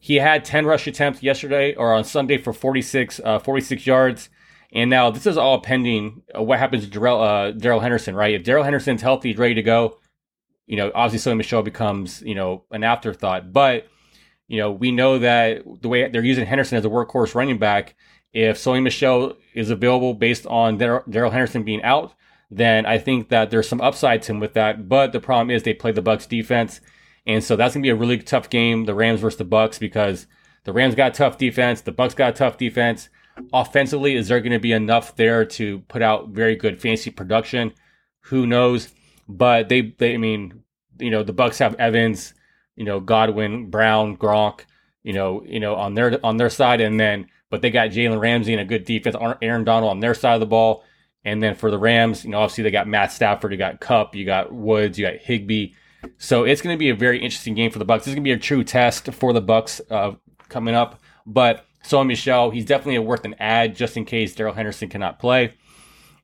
He 0.00 0.16
had 0.16 0.44
10 0.44 0.64
rush 0.64 0.86
attempts 0.86 1.22
yesterday 1.22 1.74
or 1.74 1.92
on 1.92 2.04
Sunday 2.04 2.38
for 2.38 2.52
46, 2.52 3.20
uh, 3.24 3.38
46 3.40 3.86
yards. 3.86 4.30
And 4.72 4.90
now 4.90 5.10
this 5.10 5.26
is 5.26 5.36
all 5.36 5.60
pending 5.60 6.22
uh, 6.36 6.42
what 6.42 6.58
happens 6.58 6.84
to 6.84 6.90
Darrell, 6.90 7.20
uh, 7.20 7.80
Henderson, 7.80 8.14
right? 8.14 8.34
If 8.34 8.44
Darrell 8.44 8.64
Henderson's 8.64 9.02
healthy, 9.02 9.34
ready 9.34 9.54
to 9.54 9.62
go, 9.62 9.98
you 10.66 10.76
know, 10.76 10.92
obviously 10.94 11.32
Sony 11.32 11.38
Michel 11.38 11.62
becomes, 11.62 12.22
you 12.22 12.34
know, 12.34 12.64
an 12.70 12.84
afterthought. 12.84 13.52
But, 13.52 13.88
you 14.48 14.58
know, 14.58 14.72
we 14.72 14.90
know 14.90 15.18
that 15.18 15.62
the 15.82 15.88
way 15.88 16.08
they're 16.08 16.24
using 16.24 16.46
Henderson 16.46 16.78
as 16.78 16.84
a 16.84 16.88
workhorse 16.88 17.34
running 17.34 17.58
back, 17.58 17.94
if 18.32 18.58
Sony 18.58 18.82
Michel 18.82 19.36
is 19.54 19.70
available 19.70 20.14
based 20.14 20.46
on 20.46 20.78
Darrell 20.78 21.30
Henderson 21.30 21.62
being 21.62 21.82
out, 21.82 22.14
then 22.50 22.86
I 22.86 22.98
think 22.98 23.28
that 23.28 23.50
there's 23.50 23.68
some 23.68 23.80
upside 23.80 24.22
to 24.22 24.32
him 24.32 24.40
with 24.40 24.54
that. 24.54 24.88
But 24.88 25.12
the 25.12 25.20
problem 25.20 25.50
is 25.50 25.62
they 25.62 25.74
play 25.74 25.92
the 25.92 26.02
Bucs 26.02 26.28
defense. 26.28 26.80
And 27.26 27.44
so 27.44 27.56
that's 27.56 27.74
gonna 27.74 27.82
be 27.82 27.90
a 27.90 27.96
really 27.96 28.18
tough 28.18 28.48
game, 28.48 28.84
the 28.84 28.94
Rams 28.94 29.20
versus 29.20 29.38
the 29.38 29.44
Bucs, 29.44 29.78
because 29.78 30.26
the 30.64 30.72
Rams 30.72 30.94
got 30.94 31.14
tough 31.14 31.38
defense, 31.38 31.82
the 31.82 31.92
Bucs 31.92 32.16
got 32.16 32.36
tough 32.36 32.56
defense. 32.56 33.10
Offensively, 33.52 34.16
is 34.16 34.28
there 34.28 34.40
gonna 34.40 34.58
be 34.58 34.72
enough 34.72 35.14
there 35.16 35.44
to 35.44 35.80
put 35.80 36.02
out 36.02 36.30
very 36.30 36.56
good 36.56 36.80
fantasy 36.80 37.10
production? 37.10 37.72
Who 38.22 38.46
knows? 38.46 38.92
but 39.28 39.68
they 39.68 39.82
they 39.98 40.14
I 40.14 40.16
mean 40.16 40.64
you 40.98 41.10
know 41.10 41.22
the 41.22 41.34
Bucs 41.34 41.58
have 41.58 41.74
Evans, 41.76 42.34
you 42.78 42.84
know 42.84 43.00
Godwin, 43.00 43.70
Brown, 43.70 44.16
Gronk, 44.16 44.60
you 45.02 45.12
know 45.12 45.44
you 45.44 45.60
know 45.60 45.74
on 45.74 45.94
their 45.94 46.24
on 46.24 46.36
their 46.36 46.48
side, 46.48 46.80
and 46.80 46.98
then 46.98 47.26
but 47.50 47.60
they 47.60 47.70
got 47.70 47.90
Jalen 47.90 48.20
Ramsey 48.20 48.52
and 48.52 48.62
a 48.62 48.64
good 48.64 48.84
defense, 48.84 49.16
Aaron 49.42 49.64
Donald 49.64 49.90
on 49.90 50.00
their 50.00 50.14
side 50.14 50.34
of 50.34 50.40
the 50.40 50.46
ball, 50.46 50.84
and 51.24 51.42
then 51.42 51.54
for 51.54 51.70
the 51.70 51.78
Rams, 51.78 52.24
you 52.24 52.30
know 52.30 52.38
obviously 52.38 52.64
they 52.64 52.70
got 52.70 52.86
Matt 52.86 53.12
Stafford, 53.12 53.52
you 53.52 53.58
got 53.58 53.80
Kupp, 53.80 54.14
you 54.14 54.24
got 54.24 54.52
Woods, 54.52 54.98
you 54.98 55.06
got 55.06 55.16
Higbee. 55.16 55.74
So 56.16 56.44
it's 56.44 56.62
going 56.62 56.74
to 56.74 56.78
be 56.78 56.90
a 56.90 56.94
very 56.94 57.18
interesting 57.18 57.54
game 57.54 57.72
for 57.72 57.80
the 57.80 57.84
Bucs. 57.84 57.98
This 57.98 58.08
is 58.08 58.14
going 58.14 58.24
to 58.24 58.28
be 58.28 58.32
a 58.32 58.38
true 58.38 58.62
test 58.62 59.12
for 59.12 59.32
the 59.32 59.42
Bucs 59.42 59.80
uh, 59.90 60.14
coming 60.48 60.76
up. 60.76 61.00
But 61.26 61.66
so 61.82 62.04
Michel, 62.04 62.50
he's 62.50 62.64
definitely 62.64 63.00
worth 63.00 63.24
an 63.24 63.34
ad 63.40 63.74
just 63.74 63.96
in 63.96 64.04
case 64.04 64.34
Darrell 64.34 64.54
Henderson 64.54 64.88
cannot 64.88 65.18
play. 65.18 65.54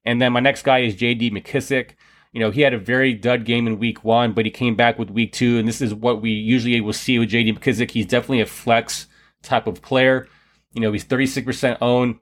And 0.05 0.23
then 0.23 0.33
my 0.33 0.41
next 0.41 0.63
guy 0.63 0.81
is 0.81 0.95
J.D. 0.95 1.31
McKissic. 1.31 1.91
You 2.35 2.41
know, 2.41 2.51
he 2.51 2.63
had 2.63 2.75
a 2.75 2.79
very 2.79 3.15
dud 3.15 3.45
game 3.45 3.69
in 3.69 3.79
week 3.79 4.03
one, 4.03 4.33
but 4.33 4.45
he 4.45 4.51
came 4.51 4.75
back 4.75 4.99
with 4.99 5.09
week 5.09 5.33
two, 5.33 5.57
and 5.57 5.69
this 5.69 5.81
is 5.81 5.95
what 5.95 6.21
we 6.21 6.31
usually 6.31 6.81
will 6.81 6.93
see 6.93 7.17
with 7.17 7.29
J.D. 7.29 7.53
McKissic. 7.53 7.93
He's 7.93 8.07
definitely 8.07 8.41
a 8.41 8.47
flex 8.47 9.07
type 9.43 9.69
of 9.69 9.81
player. 9.81 10.27
You 10.73 10.81
know, 10.81 10.91
he's 10.91 11.05
36% 11.05 11.79
owned. 11.81 12.19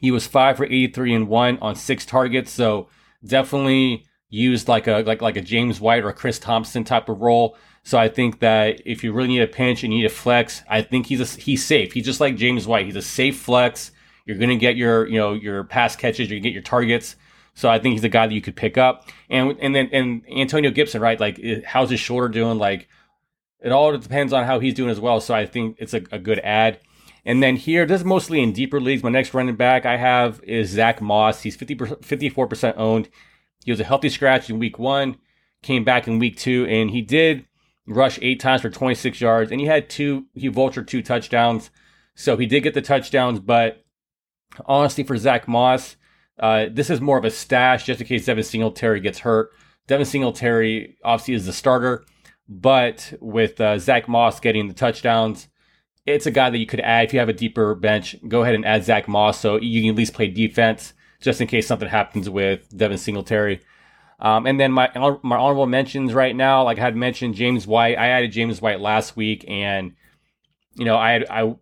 He 0.00 0.10
was 0.10 0.26
five 0.26 0.56
for 0.56 0.64
83 0.64 1.14
and 1.14 1.28
one 1.28 1.58
on 1.60 1.76
six 1.76 2.06
targets, 2.06 2.50
so 2.50 2.88
definitely 3.22 4.06
used 4.30 4.68
like 4.68 4.86
a 4.86 5.02
like 5.06 5.20
like 5.20 5.36
a 5.36 5.42
James 5.42 5.80
White 5.80 6.02
or 6.02 6.08
a 6.08 6.14
Chris 6.14 6.38
Thompson 6.38 6.82
type 6.82 7.10
of 7.10 7.20
role. 7.20 7.58
So 7.82 7.98
I 7.98 8.08
think 8.08 8.40
that 8.40 8.80
if 8.86 9.04
you 9.04 9.12
really 9.12 9.28
need 9.28 9.42
a 9.42 9.46
pinch 9.46 9.84
and 9.84 9.92
you 9.92 10.00
need 10.00 10.06
a 10.06 10.10
flex, 10.10 10.62
I 10.68 10.80
think 10.80 11.06
he's 11.06 11.20
a, 11.20 11.40
he's 11.40 11.64
safe. 11.64 11.92
He's 11.92 12.06
just 12.06 12.20
like 12.20 12.36
James 12.36 12.66
White. 12.66 12.86
He's 12.86 12.96
a 12.96 13.02
safe 13.02 13.38
flex. 13.38 13.92
You're 14.24 14.38
going 14.38 14.48
to 14.48 14.56
get 14.56 14.76
your 14.76 15.06
you 15.06 15.18
know 15.18 15.34
your 15.34 15.64
pass 15.64 15.94
catches. 15.94 16.30
You're 16.30 16.36
going 16.36 16.42
to 16.42 16.48
get 16.48 16.54
your 16.54 16.62
targets. 16.62 17.16
So 17.56 17.70
I 17.70 17.78
think 17.78 17.94
he's 17.94 18.04
a 18.04 18.10
guy 18.10 18.26
that 18.26 18.34
you 18.34 18.42
could 18.42 18.54
pick 18.54 18.76
up. 18.78 19.08
And 19.28 19.56
and 19.60 19.74
then 19.74 19.88
and 19.90 20.22
Antonio 20.30 20.70
Gibson, 20.70 21.00
right? 21.00 21.18
Like 21.18 21.40
how's 21.64 21.90
his 21.90 21.98
shoulder 21.98 22.28
doing? 22.28 22.58
Like 22.58 22.86
it 23.60 23.72
all 23.72 23.96
depends 23.96 24.32
on 24.32 24.44
how 24.44 24.60
he's 24.60 24.74
doing 24.74 24.90
as 24.90 25.00
well. 25.00 25.20
So 25.20 25.34
I 25.34 25.46
think 25.46 25.76
it's 25.80 25.94
a, 25.94 26.02
a 26.12 26.18
good 26.18 26.38
ad. 26.40 26.78
And 27.24 27.42
then 27.42 27.56
here, 27.56 27.86
this 27.86 28.02
is 28.02 28.04
mostly 28.04 28.40
in 28.40 28.52
deeper 28.52 28.80
leagues. 28.80 29.02
My 29.02 29.10
next 29.10 29.34
running 29.34 29.56
back 29.56 29.84
I 29.84 29.96
have 29.96 30.40
is 30.44 30.70
Zach 30.70 31.00
Moss. 31.00 31.42
He's 31.42 31.56
50 31.56 31.74
54% 31.74 32.74
owned. 32.76 33.08
He 33.64 33.72
was 33.72 33.80
a 33.80 33.84
healthy 33.84 34.10
scratch 34.10 34.48
in 34.48 34.60
week 34.60 34.78
one, 34.78 35.16
came 35.62 35.82
back 35.82 36.06
in 36.06 36.20
week 36.20 36.36
two, 36.36 36.66
and 36.66 36.90
he 36.90 37.02
did 37.02 37.46
rush 37.86 38.18
eight 38.22 38.38
times 38.38 38.62
for 38.62 38.70
26 38.70 39.20
yards, 39.20 39.50
and 39.50 39.60
he 39.60 39.66
had 39.66 39.88
two, 39.90 40.26
he 40.34 40.48
vultured 40.48 40.86
two 40.86 41.02
touchdowns. 41.02 41.70
So 42.14 42.36
he 42.36 42.46
did 42.46 42.62
get 42.62 42.74
the 42.74 42.82
touchdowns, 42.82 43.40
but 43.40 43.84
honestly, 44.66 45.02
for 45.02 45.16
Zach 45.16 45.48
Moss, 45.48 45.96
uh, 46.38 46.66
this 46.70 46.90
is 46.90 47.00
more 47.00 47.18
of 47.18 47.24
a 47.24 47.30
stash 47.30 47.84
just 47.84 48.00
in 48.00 48.06
case 48.06 48.26
Devin 48.26 48.44
Singletary 48.44 49.00
gets 49.00 49.20
hurt. 49.20 49.50
Devin 49.86 50.06
Singletary 50.06 50.96
obviously 51.04 51.34
is 51.34 51.46
the 51.46 51.52
starter, 51.52 52.04
but 52.48 53.14
with 53.20 53.60
uh, 53.60 53.78
Zach 53.78 54.08
Moss 54.08 54.40
getting 54.40 54.68
the 54.68 54.74
touchdowns, 54.74 55.48
it's 56.04 56.26
a 56.26 56.30
guy 56.30 56.50
that 56.50 56.58
you 56.58 56.66
could 56.66 56.80
add 56.80 57.06
if 57.06 57.12
you 57.12 57.18
have 57.18 57.28
a 57.28 57.34
deeper 57.34 57.74
bench. 57.74 58.16
Go 58.28 58.42
ahead 58.42 58.54
and 58.54 58.64
add 58.64 58.84
Zach 58.84 59.08
Moss 59.08 59.40
so 59.40 59.60
you 59.60 59.82
can 59.82 59.90
at 59.90 59.96
least 59.96 60.14
play 60.14 60.28
defense 60.28 60.92
just 61.20 61.40
in 61.40 61.46
case 61.46 61.66
something 61.66 61.88
happens 61.88 62.28
with 62.28 62.76
Devin 62.76 62.98
Singletary. 62.98 63.60
Um, 64.18 64.46
and 64.46 64.58
then 64.58 64.72
my 64.72 64.90
my 65.22 65.36
honorable 65.36 65.66
mentions 65.66 66.14
right 66.14 66.34
now, 66.34 66.64
like 66.64 66.78
I 66.78 66.82
had 66.82 66.96
mentioned, 66.96 67.34
James 67.34 67.66
White. 67.66 67.98
I 67.98 68.08
added 68.08 68.32
James 68.32 68.62
White 68.62 68.80
last 68.80 69.16
week, 69.16 69.44
and 69.46 69.92
you 70.74 70.86
know 70.86 70.96
I 70.96 71.12
had, 71.12 71.26
I 71.28 71.54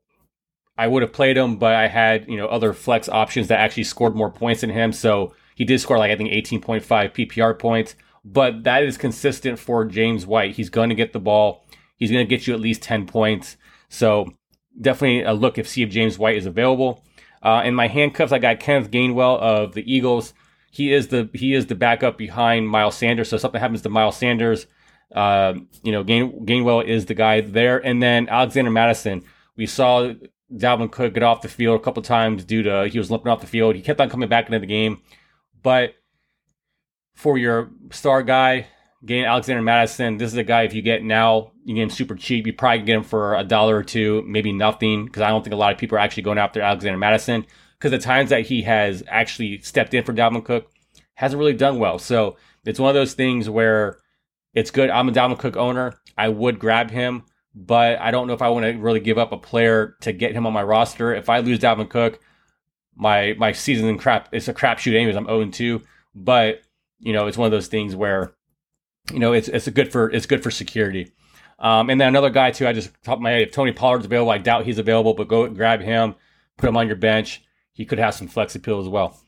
I 0.77 0.89
would 0.89 1.03
have 1.03 1.13
played 1.13 1.37
him, 1.37 1.57
but 1.57 1.75
I 1.75 1.87
had 1.89 2.29
you 2.29 2.37
know 2.37 2.47
other 2.47 2.73
flex 2.73 3.09
options 3.09 3.49
that 3.49 3.61
actually 3.61 3.85
scored 3.85 4.15
more 4.17 4.31
points 4.31 4.63
than 4.63 4.71
him. 4.71 4.93
So 4.93 5.35
he 5.55 5.65
did 5.65 5.81
score 5.81 5.99
like 5.99 6.11
I 6.11 6.17
think 6.17 6.31
18.5 6.31 6.83
PPR 6.85 7.59
points, 7.59 7.95
but 8.25 8.65
that 8.65 8.83
is 8.83 8.97
consistent 8.99 9.59
for 9.59 9.85
James 9.85 10.27
White. 10.27 10.57
He's 10.57 10.71
going 10.71 10.89
to 10.89 10.95
get 10.95 11.13
the 11.13 11.21
ball. 11.21 11.65
He's 11.97 12.11
going 12.11 12.27
to 12.27 12.29
get 12.29 12.47
you 12.47 12.55
at 12.55 12.61
least 12.61 12.83
10 12.83 13.07
points. 13.07 13.57
So 13.89 14.33
definitely 14.81 15.23
a 15.23 15.33
look 15.33 15.59
if 15.59 15.69
see 15.69 15.83
if 15.83 15.91
James 15.91 16.19
White 16.19 16.37
is 16.37 16.47
available. 16.47 17.05
Uh, 17.43 17.63
in 17.65 17.75
my 17.75 17.89
handcuffs, 17.89 18.33
I 18.33 18.39
got 18.39 18.59
Kenneth 18.59 18.91
Gainwell 18.91 19.39
of 19.39 19.75
the 19.75 19.93
Eagles. 19.93 20.35
He 20.71 20.93
is 20.93 21.09
the 21.09 21.31
he 21.35 21.55
is 21.55 21.67
the 21.67 21.77
backup 21.77 22.19
behind 22.19 22.69
Miles 22.69 22.97
Sanders. 22.97 23.29
So 23.29 23.37
something 23.37 23.61
happens 23.61 23.83
to 23.83 23.91
Miles 23.91 24.17
Sanders, 24.17 24.67
uh, 25.15 25.55
you 25.85 25.93
know 25.93 26.03
Gain, 26.03 26.45
Gainwell 26.45 26.85
is 26.85 27.07
the 27.07 27.15
guy 27.15 27.43
there. 27.43 27.79
And 27.79 28.03
then 28.03 28.29
Alexander 28.29 28.73
Mattison, 28.73 29.23
We 29.57 29.67
saw 29.67 30.13
Dalvin 30.53 30.91
Cook 30.91 31.15
get 31.15 31.23
off 31.23 31.43
the 31.43 31.49
field 31.49 31.81
a 31.81 31.83
couple 31.83 32.03
times 32.03 32.45
due 32.45 32.63
to 32.63 32.89
he 32.89 32.99
was 32.99 33.11
limping 33.11 33.31
off 33.31 33.41
the 33.41 33.47
field. 33.47 33.77
He 33.77 33.83
kept 33.83 34.01
on 34.01 34.11
coming 34.11 34.29
back 34.29 34.47
into 34.47 34.59
the 34.59 34.67
game, 34.67 35.03
but 35.63 35.95
for 37.15 37.39
your 37.39 37.71
star 37.91 38.23
guy, 38.23 38.67
Gain 39.05 39.25
Alexander 39.25 39.63
Mattison, 39.63 40.17
this 40.17 40.33
is 40.33 40.39
a 40.39 40.45
guy 40.45 40.63
if 40.63 40.73
you 40.73 40.81
get 40.81 41.03
now, 41.03 41.53
you 41.65 41.75
get 41.75 41.83
him 41.83 41.91
super 41.91 42.15
cheap. 42.15 42.47
You 42.47 42.55
probably 42.55 42.79
can 42.79 42.87
get 42.87 42.97
him 42.97 43.03
for 43.03 43.35
a 43.35 43.45
dollar 43.45 43.77
or 43.77 43.83
two, 43.83 44.23
maybe 44.27 44.53
nothing, 44.53 45.05
because 45.05 45.23
I 45.23 45.29
don't 45.29 45.45
think 45.45 45.53
a 45.53 45.59
lot 45.59 45.73
of 45.73 45.79
people 45.79 45.99
are 45.99 46.01
actually 46.01 46.23
going 46.23 46.39
after 46.39 46.63
Alexander 46.63 46.99
Mattison. 46.99 47.45
Because 47.79 47.91
the 47.91 47.99
times 47.99 48.31
that 48.31 48.47
he 48.47 48.63
has 48.63 49.03
actually 49.09 49.61
stepped 49.61 49.93
in 49.93 50.05
for 50.05 50.15
Dalvin 50.15 50.45
Cook 50.45 50.71
hasn't 51.15 51.39
really 51.39 51.53
done 51.53 51.79
well. 51.79 51.99
So 51.99 52.37
it's 52.65 52.81
one 52.81 52.89
of 52.89 52.95
those 52.95 53.13
things 53.13 53.51
where 53.51 53.99
it's 54.55 54.71
good. 54.71 54.89
I'm 54.89 55.09
a 55.09 55.13
Dalvin 55.13 55.39
Cook 55.39 55.57
owner. 55.57 56.01
I 56.17 56.31
would 56.31 56.59
grab 56.59 56.91
him, 56.91 57.25
but 57.55 58.01
I 58.01 58.11
don't 58.11 58.27
know 58.27 58.35
if 58.35 58.43
I 58.43 58.49
want 58.49 58.65
to 58.65 58.73
really 58.73 59.01
give 59.01 59.19
up 59.19 59.33
a 59.33 59.39
player 59.39 59.97
to 60.01 60.13
get 60.13 60.33
him 60.33 60.47
on 60.47 60.53
my 60.53 60.63
roster. 60.63 61.15
If 61.15 61.29
I 61.29 61.39
lose 61.39 61.59
Dalvin 61.59 61.89
Cook, 61.89 62.21
my 62.97 63.35
my 63.39 63.53
season 63.53 63.99
crap 63.99 64.29
it's 64.33 64.49
a 64.49 64.55
crapshoot 64.55 64.95
anyways. 64.95 65.17
I'm 65.17 65.27
0 65.27 65.51
2. 65.51 65.83
But 66.15 66.63
you 66.99 67.13
know, 67.13 67.27
it's 67.27 67.39
one 67.39 67.47
of 67.47 67.53
those 67.53 67.69
things 67.69 67.95
where 67.95 68.35
you 69.13 69.19
know, 69.19 69.33
it's 69.33 69.49
it's 69.49 69.69
good 69.69 69.93
for 69.93 70.11
it's 70.11 70.27
good 70.27 70.43
for 70.43 70.51
security. 70.51 71.13
Um, 71.59 71.91
and 71.91 72.01
then 72.01 72.09
another 72.09 72.31
guy 72.31 72.51
too. 72.51 72.67
I 72.67 72.73
just 72.73 72.91
top 73.05 73.21
my 73.21 73.31
head. 73.31 73.43
If 73.43 73.53
Tony 73.53 73.73
Pollard's 73.73 74.07
available, 74.07 74.33
I 74.33 74.39
doubt 74.39 74.65
he's 74.65 74.79
available, 74.79 75.15
but 75.15 75.29
go 75.29 75.49
grab 75.49 75.81
him, 75.81 76.15
put 76.57 76.69
him 76.69 76.77
on 76.77 76.87
your 76.87 76.97
bench. 76.97 77.43
He 77.73 77.85
could 77.85 77.99
have 77.99 78.15
some 78.15 78.29
flex 78.29 78.55
appeal 78.55 78.81
as 78.81 78.89
well. 78.89 79.21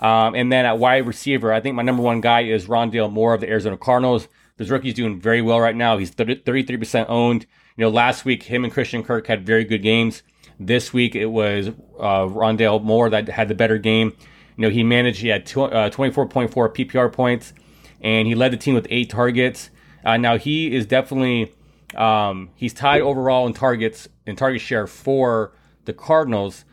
Um, 0.00 0.34
and 0.34 0.50
then 0.52 0.64
at 0.64 0.78
wide 0.78 1.06
receiver, 1.06 1.52
I 1.52 1.60
think 1.60 1.74
my 1.74 1.82
number 1.82 2.02
one 2.02 2.20
guy 2.20 2.42
is 2.42 2.66
Rondale 2.66 3.10
Moore 3.10 3.34
of 3.34 3.40
the 3.40 3.48
Arizona 3.48 3.76
Cardinals. 3.76 4.28
This 4.56 4.68
rookie's 4.68 4.94
doing 4.94 5.20
very 5.20 5.42
well 5.42 5.60
right 5.60 5.74
now. 5.74 5.98
He's 5.98 6.12
33% 6.12 7.06
owned. 7.08 7.46
You 7.78 7.84
know, 7.84 7.90
last 7.90 8.24
week 8.24 8.42
him 8.42 8.64
and 8.64 8.72
Christian 8.72 9.04
Kirk 9.04 9.28
had 9.28 9.46
very 9.46 9.64
good 9.64 9.84
games. 9.84 10.24
This 10.58 10.92
week 10.92 11.14
it 11.14 11.26
was 11.26 11.68
uh, 11.68 12.26
Rondale 12.26 12.82
Moore 12.82 13.08
that 13.08 13.28
had 13.28 13.46
the 13.46 13.54
better 13.54 13.78
game. 13.78 14.16
You 14.56 14.62
know, 14.62 14.68
he 14.68 14.82
managed. 14.82 15.20
He 15.20 15.28
had 15.28 15.46
two, 15.46 15.62
uh, 15.62 15.88
24.4 15.88 16.50
PPR 16.50 17.12
points 17.12 17.52
and 18.00 18.26
he 18.26 18.34
led 18.34 18.52
the 18.52 18.56
team 18.56 18.74
with 18.74 18.88
eight 18.90 19.10
targets. 19.10 19.70
Uh, 20.04 20.16
now 20.16 20.36
he 20.36 20.74
is 20.74 20.86
definitely 20.86 21.54
um, 21.94 22.50
he's 22.56 22.74
tied 22.74 23.00
overall 23.00 23.46
in 23.46 23.52
targets 23.52 24.08
in 24.26 24.34
target 24.34 24.60
share 24.60 24.88
for 24.88 25.52
the 25.84 25.92
Cardinals. 25.92 26.64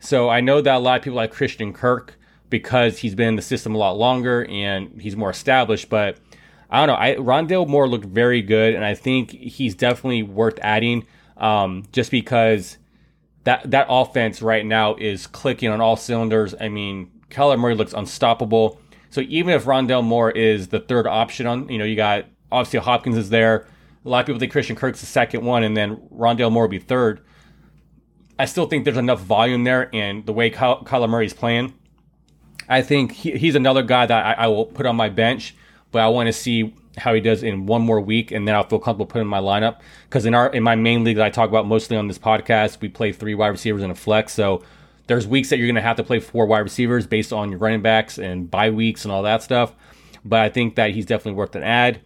So 0.00 0.30
I 0.30 0.40
know 0.40 0.62
that 0.62 0.76
a 0.76 0.78
lot 0.78 0.96
of 0.96 1.04
people 1.04 1.18
like 1.18 1.30
Christian 1.30 1.74
Kirk 1.74 2.18
because 2.48 2.98
he's 2.98 3.14
been 3.14 3.28
in 3.28 3.36
the 3.36 3.42
system 3.42 3.74
a 3.74 3.78
lot 3.78 3.98
longer 3.98 4.46
and 4.46 4.98
he's 4.98 5.14
more 5.14 5.30
established. 5.30 5.90
But 5.90 6.16
I 6.74 6.84
don't 6.84 6.88
know. 6.88 7.00
I, 7.00 7.14
Rondale 7.14 7.68
Moore 7.68 7.88
looked 7.88 8.04
very 8.04 8.42
good, 8.42 8.74
and 8.74 8.84
I 8.84 8.94
think 8.94 9.30
he's 9.30 9.76
definitely 9.76 10.24
worth 10.24 10.58
adding 10.60 11.06
um, 11.36 11.84
just 11.92 12.10
because 12.10 12.78
that 13.44 13.70
that 13.70 13.86
offense 13.88 14.42
right 14.42 14.66
now 14.66 14.96
is 14.96 15.28
clicking 15.28 15.70
on 15.70 15.80
all 15.80 15.94
cylinders. 15.94 16.52
I 16.60 16.68
mean, 16.68 17.12
Kyler 17.30 17.58
Murray 17.60 17.76
looks 17.76 17.92
unstoppable. 17.92 18.80
So 19.10 19.20
even 19.20 19.54
if 19.54 19.66
Rondale 19.66 20.02
Moore 20.02 20.32
is 20.32 20.68
the 20.68 20.80
third 20.80 21.06
option 21.06 21.46
on, 21.46 21.68
you 21.68 21.78
know, 21.78 21.84
you 21.84 21.94
got 21.94 22.24
obviously 22.50 22.80
Hopkins 22.80 23.16
is 23.16 23.30
there. 23.30 23.68
A 24.04 24.08
lot 24.08 24.20
of 24.20 24.26
people 24.26 24.40
think 24.40 24.50
Christian 24.50 24.74
Kirk's 24.74 24.98
the 24.98 25.06
second 25.06 25.44
one, 25.44 25.62
and 25.62 25.76
then 25.76 25.96
Rondale 26.12 26.50
Moore 26.50 26.64
will 26.64 26.70
be 26.70 26.80
third. 26.80 27.24
I 28.36 28.46
still 28.46 28.66
think 28.66 28.84
there's 28.84 28.96
enough 28.96 29.20
volume 29.20 29.62
there, 29.62 29.94
and 29.94 30.26
the 30.26 30.32
way 30.32 30.50
Ky- 30.50 30.56
Kyler 30.58 31.08
Murray's 31.08 31.34
playing, 31.34 31.72
I 32.68 32.82
think 32.82 33.12
he, 33.12 33.38
he's 33.38 33.54
another 33.54 33.84
guy 33.84 34.06
that 34.06 34.26
I, 34.26 34.44
I, 34.44 34.46
will 34.48 34.66
put 34.66 34.86
on 34.86 34.96
my 34.96 35.08
bench, 35.08 35.54
but 35.94 36.02
I 36.02 36.08
want 36.08 36.26
to 36.26 36.32
see 36.32 36.74
how 36.98 37.14
he 37.14 37.20
does 37.20 37.42
in 37.42 37.66
one 37.66 37.82
more 37.82 38.00
week, 38.00 38.32
and 38.32 38.46
then 38.46 38.54
I'll 38.54 38.68
feel 38.68 38.80
comfortable 38.80 39.06
putting 39.06 39.22
in 39.22 39.28
my 39.28 39.38
lineup. 39.38 39.78
Because 40.08 40.26
in 40.26 40.34
our 40.34 40.52
in 40.52 40.64
my 40.64 40.74
main 40.74 41.04
league 41.04 41.16
that 41.16 41.24
I 41.24 41.30
talk 41.30 41.48
about 41.48 41.66
mostly 41.66 41.96
on 41.96 42.08
this 42.08 42.18
podcast, 42.18 42.80
we 42.80 42.88
play 42.88 43.12
three 43.12 43.34
wide 43.34 43.48
receivers 43.48 43.82
in 43.82 43.90
a 43.92 43.94
flex, 43.94 44.32
so 44.32 44.62
there's 45.06 45.26
weeks 45.26 45.50
that 45.50 45.58
you're 45.58 45.68
going 45.68 45.76
to 45.76 45.82
have 45.82 45.96
to 45.96 46.02
play 46.02 46.18
four 46.18 46.46
wide 46.46 46.58
receivers 46.58 47.06
based 47.06 47.32
on 47.32 47.50
your 47.50 47.60
running 47.60 47.80
backs 47.80 48.18
and 48.18 48.50
bye 48.50 48.70
weeks 48.70 49.04
and 49.04 49.12
all 49.12 49.22
that 49.22 49.42
stuff. 49.42 49.72
But 50.24 50.40
I 50.40 50.48
think 50.48 50.74
that 50.74 50.90
he's 50.90 51.06
definitely 51.06 51.38
worth 51.38 51.54
an 51.54 51.62
ad. 51.62 52.00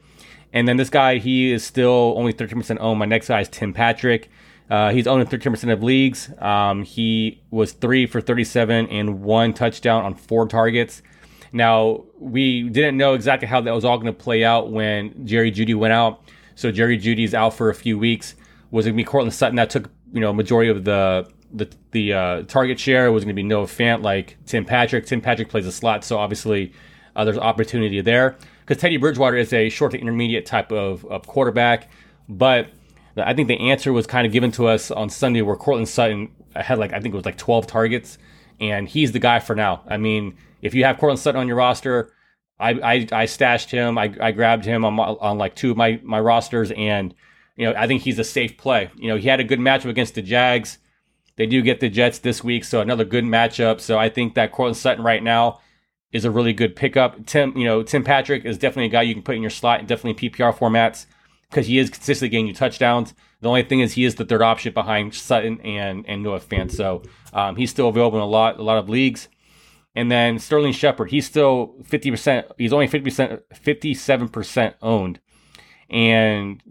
And 0.53 0.68
then 0.68 0.77
this 0.77 0.90
guy, 0.90 1.18
he 1.18 1.51
is 1.51 1.64
still 1.64 2.14
only 2.16 2.33
13% 2.33 2.77
owned. 2.81 2.98
My 2.98 3.07
next 3.07 3.29
guy 3.29 3.40
is 3.40 3.48
Tim 3.48 3.72
Patrick. 3.72 4.29
Uh, 4.68 4.90
he's 4.90 5.07
owned 5.07 5.20
in 5.20 5.27
13% 5.29 5.72
of 5.72 5.83
leagues. 5.83 6.31
Um, 6.38 6.83
he 6.83 7.40
was 7.51 7.72
three 7.72 8.07
for 8.07 8.20
37 8.20 8.88
and 8.88 9.22
one 9.22 9.55
touchdown 9.55 10.05
on 10.05 10.14
four 10.14 10.46
targets. 10.46 11.03
Now, 11.52 12.04
we 12.18 12.68
didn't 12.68 12.96
know 12.96 13.14
exactly 13.14 13.48
how 13.48 13.61
that 13.61 13.74
was 13.74 13.84
all 13.84 13.96
going 13.96 14.12
to 14.12 14.18
play 14.18 14.44
out 14.44 14.70
when 14.70 15.26
Jerry 15.26 15.50
Jeudy 15.50 15.74
went 15.74 15.92
out. 15.92 16.22
So 16.54 16.70
Jerry 16.70 16.98
Jeudy's 16.98 17.34
out 17.34 17.54
for 17.54 17.70
a 17.70 17.74
few 17.74 17.98
weeks. 17.98 18.34
Was 18.70 18.87
it 18.87 18.90
going 18.90 18.96
to 18.98 19.02
be 19.02 19.04
Courtland 19.04 19.34
Sutton 19.34 19.56
that 19.56 19.70
took, 19.70 19.90
you 20.12 20.20
know, 20.20 20.32
majority 20.32 20.70
of 20.70 20.84
the 20.84 21.30
the 21.52 21.68
the 21.92 22.12
uh, 22.12 22.42
target 22.42 22.78
share 22.78 23.11
was 23.11 23.24
going 23.24 23.34
to 23.34 23.40
be 23.40 23.42
Noah 23.42 23.66
Fant 23.66 24.02
like 24.02 24.37
Tim 24.44 24.64
Patrick. 24.64 25.06
Tim 25.06 25.20
Patrick 25.20 25.48
plays 25.48 25.66
a 25.66 25.72
slot, 25.72 26.04
so 26.04 26.18
obviously 26.18 26.72
uh, 27.16 27.24
there's 27.24 27.38
opportunity 27.38 28.00
there. 28.00 28.37
because 28.61 28.80
Teddy 28.80 28.96
Bridgewater 28.96 29.37
is 29.37 29.52
a 29.52 29.68
short 29.68 29.92
to 29.92 29.98
intermediate 29.98 30.46
type 30.46 30.70
of, 30.72 31.04
of 31.06 31.26
quarterback. 31.26 31.90
But 32.28 32.68
I 33.16 33.34
think 33.34 33.48
the 33.48 33.70
answer 33.70 33.92
was 33.92 34.06
kind 34.06 34.26
of 34.26 34.32
given 34.32 34.52
to 34.52 34.68
us 34.68 34.90
on 34.90 35.08
Sunday 35.11 35.42
where 35.42 35.56
Courtland 35.56 35.88
Sutton 35.88 36.30
had 36.54 36.78
like, 36.78 36.92
I 36.92 37.00
think 37.00 37.14
it 37.14 37.16
was 37.16 37.24
like 37.24 37.38
12 37.38 37.66
targets, 37.66 38.18
and 38.61 38.88
he's 38.88 39.12
the 39.12 39.18
guy 39.18 39.40
for 39.40 39.54
now. 39.54 39.82
I 39.88 39.96
mean, 39.96 40.37
if 40.62 40.74
you 40.74 40.84
have 40.84 40.98
Courtland 40.98 41.20
Sutton 41.20 41.40
on 41.40 41.48
your 41.48 41.56
roster, 41.56 42.12
I, 42.58 42.70
I, 42.70 43.06
I 43.12 43.26
stashed 43.26 43.70
him. 43.70 43.98
I, 43.98 44.12
I 44.20 44.32
grabbed 44.32 44.64
him 44.64 44.84
on, 44.84 44.98
on 44.98 45.38
like 45.38 45.54
two 45.54 45.70
of 45.70 45.76
my, 45.76 46.00
my 46.02 46.20
rosters, 46.20 46.72
and 46.72 47.14
you 47.56 47.66
know 47.66 47.74
I 47.76 47.86
think 47.86 48.02
he's 48.02 48.18
a 48.18 48.24
safe 48.24 48.56
play. 48.56 48.90
You 48.96 49.08
know 49.08 49.16
he 49.16 49.28
had 49.28 49.40
a 49.40 49.44
good 49.44 49.60
matchup 49.60 49.90
against 49.90 50.14
the 50.14 50.22
Jags. 50.22 50.78
They 51.36 51.46
do 51.46 51.62
get 51.62 51.78
the 51.78 51.88
Jets 51.88 52.18
this 52.18 52.42
week, 52.42 52.64
so 52.64 52.80
another 52.80 53.04
good 53.04 53.24
matchup. 53.24 53.80
So 53.80 53.96
I 53.96 54.08
think 54.08 54.34
that 54.34 54.50
Courtland 54.50 54.76
Sutton 54.76 55.04
right 55.04 55.22
now 55.22 55.60
is 56.10 56.24
a 56.24 56.30
really 56.30 56.52
good 56.52 56.74
pickup. 56.74 57.26
Tim, 57.26 57.56
you 57.56 57.64
know, 57.64 57.82
Tim 57.82 58.02
Patrick 58.02 58.44
is 58.44 58.58
definitely 58.58 58.86
a 58.86 58.88
guy 58.88 59.02
you 59.02 59.14
can 59.14 59.22
put 59.22 59.36
in 59.36 59.42
your 59.42 59.50
slot, 59.50 59.78
and 59.78 59.88
definitely 59.88 60.28
PPR 60.28 60.56
formats 60.56 61.06
because 61.48 61.66
he 61.66 61.78
is 61.78 61.90
consistently 61.90 62.30
getting 62.30 62.48
you 62.48 62.54
touchdowns. 62.54 63.14
The 63.40 63.48
only 63.48 63.62
thing 63.62 63.80
is 63.80 63.92
he 63.92 64.04
is 64.04 64.16
the 64.16 64.24
third 64.24 64.42
option 64.42 64.72
behind 64.72 65.14
Sutton 65.14 65.60
and 65.60 66.04
and 66.08 66.24
Noah 66.24 66.40
Fant, 66.40 66.72
so 66.72 67.02
um, 67.32 67.54
he's 67.54 67.70
still 67.70 67.88
available 67.88 68.18
in 68.18 68.24
a 68.24 68.26
lot 68.26 68.58
a 68.58 68.62
lot 68.62 68.78
of 68.78 68.88
leagues. 68.88 69.28
And 69.94 70.11
then 70.11 70.38
Sterling 70.38 70.72
Shepard, 70.72 71.11
he's 71.11 71.27
still 71.27 71.74
fifty 71.85 72.11
percent. 72.11 72.46
He's 72.57 72.72
only 72.72 72.87
fifty 72.87 73.11
percent, 73.11 73.42
fifty 73.53 73.94
seven 73.94 74.29
percent 74.29 74.77
owned. 74.81 75.20
And 75.90 76.62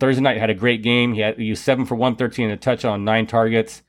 Thursday 0.00 0.22
night 0.22 0.38
had 0.38 0.50
a 0.50 0.54
great 0.54 0.82
game. 0.82 1.14
He 1.14 1.20
had 1.20 1.38
he 1.38 1.54
seven 1.54 1.84
for 1.84 1.94
one 1.94 2.16
thirteen 2.16 2.46
and 2.46 2.54
a 2.54 2.56
touch 2.56 2.84
on 2.84 3.04
nine 3.04 3.26
targets. 3.26 3.82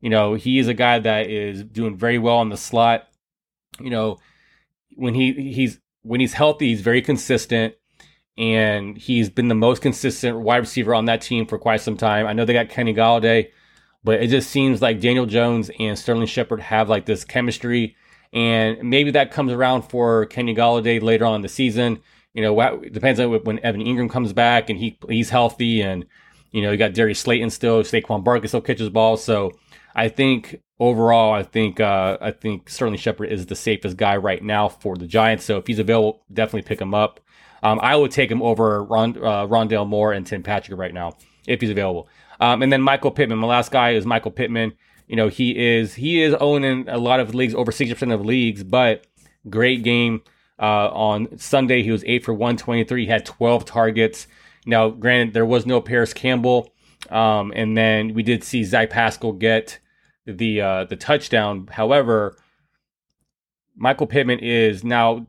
You 0.00 0.10
know, 0.10 0.34
he 0.34 0.58
is 0.58 0.68
a 0.68 0.74
guy 0.74 1.00
that 1.00 1.28
is 1.28 1.64
doing 1.64 1.96
very 1.96 2.18
well 2.18 2.40
in 2.42 2.48
the 2.48 2.56
slot. 2.56 3.08
You 3.80 3.90
know, 3.90 4.18
when 4.94 5.14
he 5.14 5.52
he's 5.52 5.80
when 6.02 6.20
he's 6.20 6.34
healthy, 6.34 6.68
he's 6.68 6.80
very 6.80 7.02
consistent 7.02 7.74
and 8.38 8.96
he's 8.96 9.28
been 9.28 9.48
the 9.48 9.54
most 9.54 9.82
consistent 9.82 10.38
wide 10.38 10.58
receiver 10.58 10.94
on 10.94 11.06
that 11.06 11.20
team 11.20 11.44
for 11.44 11.58
quite 11.58 11.80
some 11.80 11.96
time. 11.96 12.26
I 12.26 12.32
know 12.32 12.44
they 12.44 12.52
got 12.52 12.68
Kenny 12.68 12.94
Golladay, 12.94 13.50
but 14.08 14.22
it 14.22 14.28
just 14.28 14.48
seems 14.48 14.80
like 14.80 15.02
Daniel 15.02 15.26
Jones 15.26 15.70
and 15.78 15.98
Sterling 15.98 16.28
Shepard 16.28 16.60
have 16.60 16.88
like 16.88 17.04
this 17.04 17.26
chemistry, 17.26 17.94
and 18.32 18.82
maybe 18.82 19.10
that 19.10 19.32
comes 19.32 19.52
around 19.52 19.82
for 19.82 20.24
Kenny 20.24 20.54
Golladay 20.54 21.02
later 21.02 21.26
on 21.26 21.34
in 21.34 21.42
the 21.42 21.48
season. 21.50 22.00
You 22.32 22.40
know, 22.40 22.80
depends 22.90 23.20
on 23.20 23.30
when 23.30 23.58
Evan 23.58 23.82
Engram 23.82 24.08
comes 24.08 24.32
back 24.32 24.70
and 24.70 24.78
he 24.78 24.98
he's 25.10 25.28
healthy, 25.28 25.82
and 25.82 26.06
you 26.52 26.62
know 26.62 26.70
you 26.70 26.78
got 26.78 26.94
Darius 26.94 27.18
Slayton 27.18 27.50
still, 27.50 27.82
Saquon 27.82 28.24
Barkley 28.24 28.48
still 28.48 28.62
catches 28.62 28.88
balls. 28.88 29.22
So 29.22 29.52
I 29.94 30.08
think 30.08 30.62
overall, 30.80 31.34
I 31.34 31.42
think 31.42 31.78
uh, 31.78 32.16
I 32.18 32.30
think 32.30 32.70
Sterling 32.70 32.96
Shepard 32.96 33.30
is 33.30 33.44
the 33.44 33.56
safest 33.56 33.98
guy 33.98 34.16
right 34.16 34.42
now 34.42 34.70
for 34.70 34.96
the 34.96 35.06
Giants. 35.06 35.44
So 35.44 35.58
if 35.58 35.66
he's 35.66 35.80
available, 35.80 36.22
definitely 36.32 36.62
pick 36.62 36.80
him 36.80 36.94
up. 36.94 37.20
Um, 37.62 37.78
I 37.82 37.94
would 37.94 38.12
take 38.12 38.30
him 38.30 38.40
over 38.40 38.82
Ron, 38.84 39.18
uh, 39.18 39.46
Rondale 39.46 39.86
Moore 39.86 40.14
and 40.14 40.26
Tim 40.26 40.42
Patrick 40.42 40.78
right 40.78 40.94
now 40.94 41.18
if 41.46 41.60
he's 41.60 41.70
available. 41.70 42.08
Um, 42.40 42.62
and 42.62 42.72
then 42.72 42.82
Michael 42.82 43.10
Pittman. 43.10 43.38
My 43.38 43.46
last 43.46 43.70
guy 43.70 43.90
is 43.90 44.06
Michael 44.06 44.30
Pittman. 44.30 44.74
You 45.06 45.16
know 45.16 45.28
he 45.28 45.56
is 45.56 45.94
he 45.94 46.22
is 46.22 46.34
owning 46.34 46.88
a 46.88 46.98
lot 46.98 47.20
of 47.20 47.34
leagues, 47.34 47.54
over 47.54 47.72
sixty 47.72 47.94
percent 47.94 48.12
of 48.12 48.24
leagues, 48.24 48.62
but 48.62 49.06
great 49.48 49.82
game. 49.82 50.22
Uh, 50.60 50.88
on 50.88 51.38
Sunday, 51.38 51.82
he 51.82 51.90
was 51.90 52.04
eight 52.04 52.24
for 52.24 52.34
one 52.34 52.56
twenty 52.56 52.84
three. 52.84 53.04
He 53.04 53.10
had 53.10 53.24
twelve 53.24 53.64
targets. 53.64 54.26
Now, 54.66 54.90
granted, 54.90 55.32
there 55.34 55.46
was 55.46 55.64
no 55.64 55.80
Parris 55.80 56.12
Campbell, 56.12 56.72
um, 57.10 57.52
and 57.56 57.76
then 57.76 58.12
we 58.12 58.22
did 58.22 58.44
see 58.44 58.64
Zach 58.64 58.90
Pascal 58.90 59.32
get 59.32 59.78
the 60.26 60.60
uh, 60.60 60.84
the 60.84 60.96
touchdown. 60.96 61.68
However, 61.70 62.36
Michael 63.76 64.06
Pittman 64.06 64.40
is 64.40 64.84
now 64.84 65.26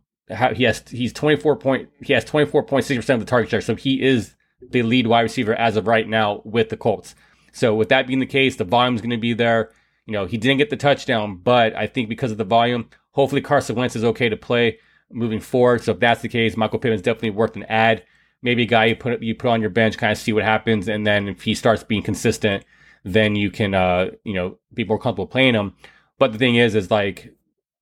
he 0.54 0.63
has 0.63 0.84
he's 0.89 1.13
24 1.13 1.56
point 1.56 1.89
he 2.02 2.13
has 2.13 2.24
24.6% 2.26 3.13
of 3.13 3.19
the 3.19 3.26
target 3.26 3.50
share 3.50 3.62
so 3.62 3.76
he 3.76 4.02
is 4.02 4.36
the 4.62 4.84
lead 4.84 5.08
wide 5.08 5.22
receiver 5.22 5.54
as 5.54 5.76
of 5.76 5.88
right 5.88 6.08
now 6.08 6.41
with 6.43 6.69
the 6.69 6.78
Colts. 6.78 7.15
So 7.52 7.76
with 7.76 7.89
that 7.89 8.08
being 8.08 8.19
the 8.19 8.26
case, 8.26 8.56
the 8.56 8.63
volume 8.63 8.95
is 8.95 9.02
going 9.02 9.10
to 9.12 9.17
be 9.17 9.34
there. 9.34 9.72
You 10.06 10.13
know, 10.13 10.26
he 10.26 10.38
didn't 10.38 10.58
get 10.58 10.69
the 10.69 10.78
touchdown, 10.78 11.38
but 11.38 11.76
I 11.76 11.88
think 11.88 12.10
because 12.10 12.32
of 12.32 12.38
the 12.38 12.43
volume, 12.43 12.89
hopefully 13.12 13.41
Carson 13.41 13.76
Wentz 13.76 13.95
is 13.95 14.04
okay 14.04 14.30
to 14.30 14.38
play 14.38 14.80
moving 15.12 15.39
forward. 15.39 15.84
So 15.84 15.93
if 15.93 16.00
that's 16.00 16.22
the 16.22 16.30
case, 16.30 16.58
Michael 16.58 16.80
Pittman's 16.80 17.02
definitely 17.02 17.32
worth 17.32 17.56
an 17.56 17.63
ad. 17.63 18.04
Maybe 18.41 18.63
a 18.63 18.67
guy 18.67 18.86
you 18.86 18.95
put 18.95 19.22
you 19.22 19.36
put 19.36 19.50
on 19.50 19.62
your 19.62 19.69
bench, 19.69 19.98
kind 19.98 20.12
of 20.12 20.17
see 20.17 20.32
what 20.32 20.43
happens, 20.43 20.88
and 20.88 21.06
then 21.06 21.28
if 21.28 21.41
he 21.41 21.54
starts 21.54 21.84
being 21.84 22.04
consistent, 22.04 22.63
then 23.04 23.36
you 23.36 23.52
can 23.52 23.74
uh 23.74 24.12
you 24.24 24.34
know 24.34 24.58
be 24.74 24.86
more 24.86 24.98
comfortable 24.98 25.28
playing 25.28 25.56
him. 25.56 25.74
But 26.17 26.32
the 26.32 26.38
thing 26.38 26.56
is, 26.56 26.74
is 26.74 26.89
like 26.89 27.36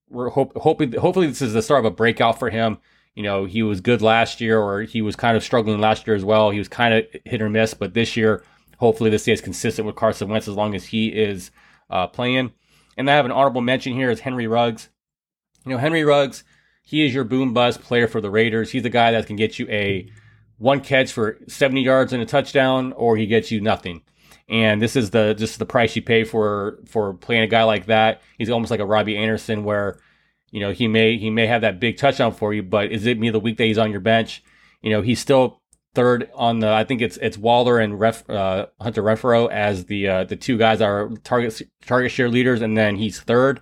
we're 0.09 0.29
hope, 0.29 0.55
hoping 0.57 0.93
hopefully 0.93 1.27
this 1.27 1.41
is 1.41 1.53
the 1.53 1.61
start 1.61 1.85
of 1.85 1.91
a 1.91 1.95
breakout 1.95 2.39
for 2.39 2.49
him. 2.49 2.79
You 3.17 3.23
know, 3.23 3.45
he 3.45 3.63
was 3.63 3.81
good 3.81 4.03
last 4.03 4.41
year, 4.41 4.59
or 4.59 4.83
he 4.83 5.01
was 5.01 5.15
kind 5.15 5.35
of 5.35 5.43
struggling 5.43 5.81
last 5.81 6.05
year 6.05 6.15
as 6.15 6.23
well. 6.23 6.51
He 6.51 6.59
was 6.59 6.67
kind 6.67 6.93
of 6.93 7.07
hit 7.25 7.41
or 7.41 7.49
miss, 7.49 7.73
but 7.73 7.95
this 7.95 8.15
year, 8.15 8.43
hopefully, 8.77 9.09
this 9.09 9.23
stays 9.23 9.41
consistent 9.41 9.87
with 9.87 9.95
Carson 9.95 10.29
Wentz 10.29 10.47
as 10.47 10.53
long 10.53 10.75
as 10.75 10.85
he 10.85 11.07
is 11.07 11.49
uh, 11.89 12.05
playing. 12.05 12.53
And 12.95 13.09
I 13.09 13.15
have 13.15 13.25
an 13.25 13.31
honorable 13.31 13.61
mention 13.61 13.93
here 13.93 14.11
is 14.11 14.19
Henry 14.19 14.45
Ruggs. 14.45 14.89
You 15.65 15.71
know, 15.71 15.79
Henry 15.79 16.03
Ruggs, 16.03 16.43
he 16.83 17.07
is 17.07 17.11
your 17.11 17.23
boom 17.23 17.55
bust 17.55 17.81
player 17.81 18.07
for 18.07 18.21
the 18.21 18.29
Raiders. 18.29 18.69
He's 18.69 18.83
the 18.83 18.89
guy 18.91 19.09
that 19.13 19.25
can 19.25 19.35
get 19.35 19.57
you 19.57 19.67
a 19.67 20.07
one 20.59 20.81
catch 20.81 21.11
for 21.11 21.39
70 21.47 21.81
yards 21.81 22.13
and 22.13 22.21
a 22.21 22.25
touchdown, 22.27 22.93
or 22.93 23.17
he 23.17 23.25
gets 23.25 23.49
you 23.49 23.61
nothing 23.61 24.03
and 24.49 24.81
this 24.81 24.95
is 24.95 25.09
the 25.09 25.33
just 25.33 25.59
the 25.59 25.65
price 25.65 25.95
you 25.95 26.01
pay 26.01 26.23
for 26.23 26.79
for 26.85 27.13
playing 27.15 27.41
a 27.41 27.47
guy 27.47 27.63
like 27.63 27.87
that. 27.87 28.21
He's 28.37 28.49
almost 28.49 28.71
like 28.71 28.79
a 28.79 28.85
Robbie 28.85 29.17
Anderson, 29.17 29.63
where 29.63 29.99
you 30.51 30.59
know 30.59 30.71
he 30.71 30.87
may 30.87 31.17
he 31.17 31.29
may 31.29 31.47
have 31.47 31.61
that 31.61 31.79
big 31.79 31.97
touchdown 31.97 32.33
for 32.33 32.53
you, 32.53 32.63
but 32.63 32.91
is 32.91 33.05
it 33.05 33.19
me 33.19 33.29
the 33.29 33.39
week 33.39 33.57
that 33.57 33.65
he's 33.65 33.77
on 33.77 33.91
your 33.91 33.99
bench? 33.99 34.43
You 34.81 34.91
know 34.91 35.01
he's 35.01 35.19
still 35.19 35.61
third 35.93 36.29
on 36.35 36.59
the. 36.59 36.71
I 36.71 36.83
think 36.83 37.01
it's 37.01 37.17
it's 37.17 37.37
Waller 37.37 37.79
and 37.79 37.99
Ref, 37.99 38.29
uh, 38.29 38.67
Hunter 38.79 39.03
Renfrow 39.03 39.49
as 39.51 39.85
the 39.85 40.07
uh, 40.07 40.23
the 40.23 40.35
two 40.35 40.57
guys 40.57 40.81
are 40.81 41.09
target 41.23 41.61
target 41.85 42.11
share 42.11 42.29
leaders, 42.29 42.61
and 42.61 42.77
then 42.77 42.95
he's 42.95 43.19
third. 43.19 43.61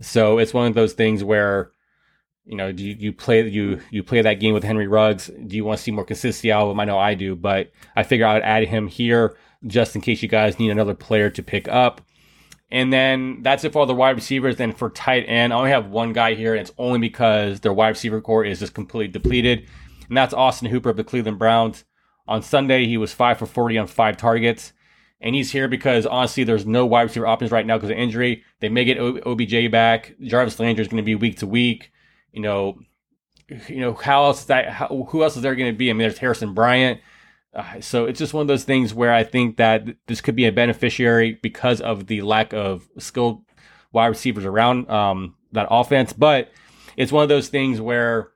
So 0.00 0.38
it's 0.38 0.52
one 0.52 0.66
of 0.66 0.74
those 0.74 0.92
things 0.92 1.24
where 1.24 1.70
you 2.44 2.56
know, 2.56 2.72
do 2.72 2.84
you, 2.84 2.94
you, 2.98 3.12
play 3.12 3.48
you 3.48 3.80
you 3.90 4.02
play 4.02 4.20
that 4.20 4.34
game 4.34 4.52
with 4.54 4.64
Henry 4.64 4.86
Ruggs? 4.86 5.30
Do 5.46 5.56
you 5.56 5.64
want 5.64 5.78
to 5.78 5.82
see 5.82 5.90
more 5.90 6.04
consistency 6.04 6.52
out 6.52 6.64
of 6.64 6.72
him? 6.72 6.80
I 6.80 6.84
know 6.84 6.98
I 6.98 7.14
do, 7.14 7.34
but 7.34 7.70
I 7.96 8.02
figure 8.02 8.26
I 8.26 8.34
would 8.34 8.42
add 8.42 8.68
him 8.68 8.86
here 8.86 9.36
just 9.66 9.94
in 9.94 10.02
case 10.02 10.22
you 10.22 10.28
guys 10.28 10.58
need 10.58 10.70
another 10.70 10.94
player 10.94 11.30
to 11.30 11.42
pick 11.42 11.68
up. 11.68 12.02
And 12.74 12.92
then 12.92 13.38
that's 13.42 13.62
it 13.62 13.72
for 13.72 13.78
all 13.78 13.86
the 13.86 13.94
wide 13.94 14.16
receivers. 14.16 14.56
Then 14.56 14.72
for 14.72 14.90
tight 14.90 15.26
end, 15.28 15.52
I 15.52 15.56
only 15.56 15.70
have 15.70 15.86
one 15.86 16.12
guy 16.12 16.34
here, 16.34 16.54
and 16.54 16.60
it's 16.60 16.72
only 16.76 16.98
because 16.98 17.60
their 17.60 17.72
wide 17.72 17.90
receiver 17.90 18.20
core 18.20 18.44
is 18.44 18.58
just 18.58 18.74
completely 18.74 19.12
depleted. 19.12 19.68
And 20.08 20.16
that's 20.16 20.34
Austin 20.34 20.68
Hooper 20.68 20.90
of 20.90 20.96
the 20.96 21.04
Cleveland 21.04 21.38
Browns. 21.38 21.84
On 22.26 22.42
Sunday, 22.42 22.86
he 22.86 22.96
was 22.96 23.12
5 23.12 23.38
for 23.38 23.46
40 23.46 23.78
on 23.78 23.86
five 23.86 24.16
targets. 24.16 24.72
And 25.20 25.36
he's 25.36 25.52
here 25.52 25.68
because 25.68 26.04
honestly, 26.04 26.42
there's 26.42 26.66
no 26.66 26.84
wide 26.84 27.02
receiver 27.02 27.28
options 27.28 27.52
right 27.52 27.64
now 27.64 27.76
because 27.76 27.90
of 27.90 27.96
injury. 27.96 28.42
They 28.58 28.68
may 28.68 28.84
get 28.84 28.98
OBJ 28.98 29.70
back. 29.70 30.16
Jarvis 30.20 30.58
Landry 30.58 30.82
is 30.82 30.88
going 30.88 31.00
to 31.00 31.06
be 31.06 31.14
week 31.14 31.38
to 31.38 31.46
week. 31.46 31.92
You 32.32 32.42
know, 32.42 32.80
you 33.68 33.82
know 33.82 33.94
how 33.94 34.24
else 34.24 34.40
is 34.40 34.46
that 34.46 34.68
how, 34.68 34.88
who 35.10 35.22
else 35.22 35.36
is 35.36 35.42
there 35.42 35.54
going 35.54 35.72
to 35.72 35.78
be? 35.78 35.90
I 35.90 35.92
mean, 35.92 36.00
there's 36.00 36.18
Harrison 36.18 36.54
Bryant. 36.54 37.00
Uh, 37.54 37.80
so 37.80 38.06
it's 38.06 38.18
just 38.18 38.34
one 38.34 38.42
of 38.42 38.48
those 38.48 38.64
things 38.64 38.92
where 38.92 39.12
I 39.12 39.24
think 39.24 39.56
that 39.58 39.86
this 40.06 40.20
could 40.20 40.34
be 40.34 40.46
a 40.46 40.52
beneficiary 40.52 41.38
because 41.42 41.80
of 41.80 42.06
the 42.06 42.22
lack 42.22 42.52
of 42.52 42.88
skilled 42.98 43.44
wide 43.92 44.06
receivers 44.06 44.44
around 44.44 44.90
um, 44.90 45.36
that 45.52 45.68
offense. 45.70 46.12
But 46.12 46.50
it's 46.96 47.12
one 47.12 47.22
of 47.22 47.28
those 47.28 47.48
things 47.48 47.80
where 47.80 48.30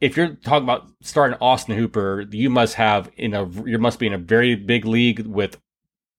if 0.00 0.16
you're 0.16 0.34
talking 0.34 0.64
about 0.64 0.90
starting 1.00 1.38
Austin 1.40 1.76
Hooper, 1.76 2.26
you 2.30 2.50
must 2.50 2.74
have 2.74 3.10
in 3.16 3.32
a 3.34 3.48
you 3.64 3.78
must 3.78 3.98
be 3.98 4.06
in 4.06 4.12
a 4.12 4.18
very 4.18 4.54
big 4.54 4.84
league 4.84 5.20
with 5.20 5.58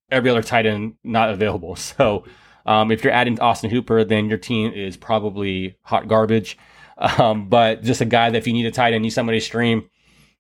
every 0.10 0.30
other 0.30 0.41
tight 0.41 0.65
end 0.65 0.95
not 1.04 1.30
available. 1.30 1.76
So 1.98 2.26
um, 2.65 2.91
if 2.91 3.04
you're 3.04 3.13
adding 3.13 3.39
Austin 3.39 3.69
Hooper, 3.69 4.04
then 4.04 4.28
your 4.28 4.39
team 4.39 4.74
is 4.74 4.98
probably 4.98 5.78
hot 5.84 6.08
garbage. 6.08 6.58
Um, 6.98 7.50
but 7.50 7.84
just 7.84 8.00
a 8.00 8.06
guy 8.06 8.30
that 8.30 8.38
if 8.38 8.48
you 8.48 8.54
need 8.54 8.65
a 8.65 8.71
tight 8.71 8.93
end, 8.93 9.02
need 9.02 9.10
somebody 9.10 9.41
to 9.41 9.45
stream, 9.45 9.89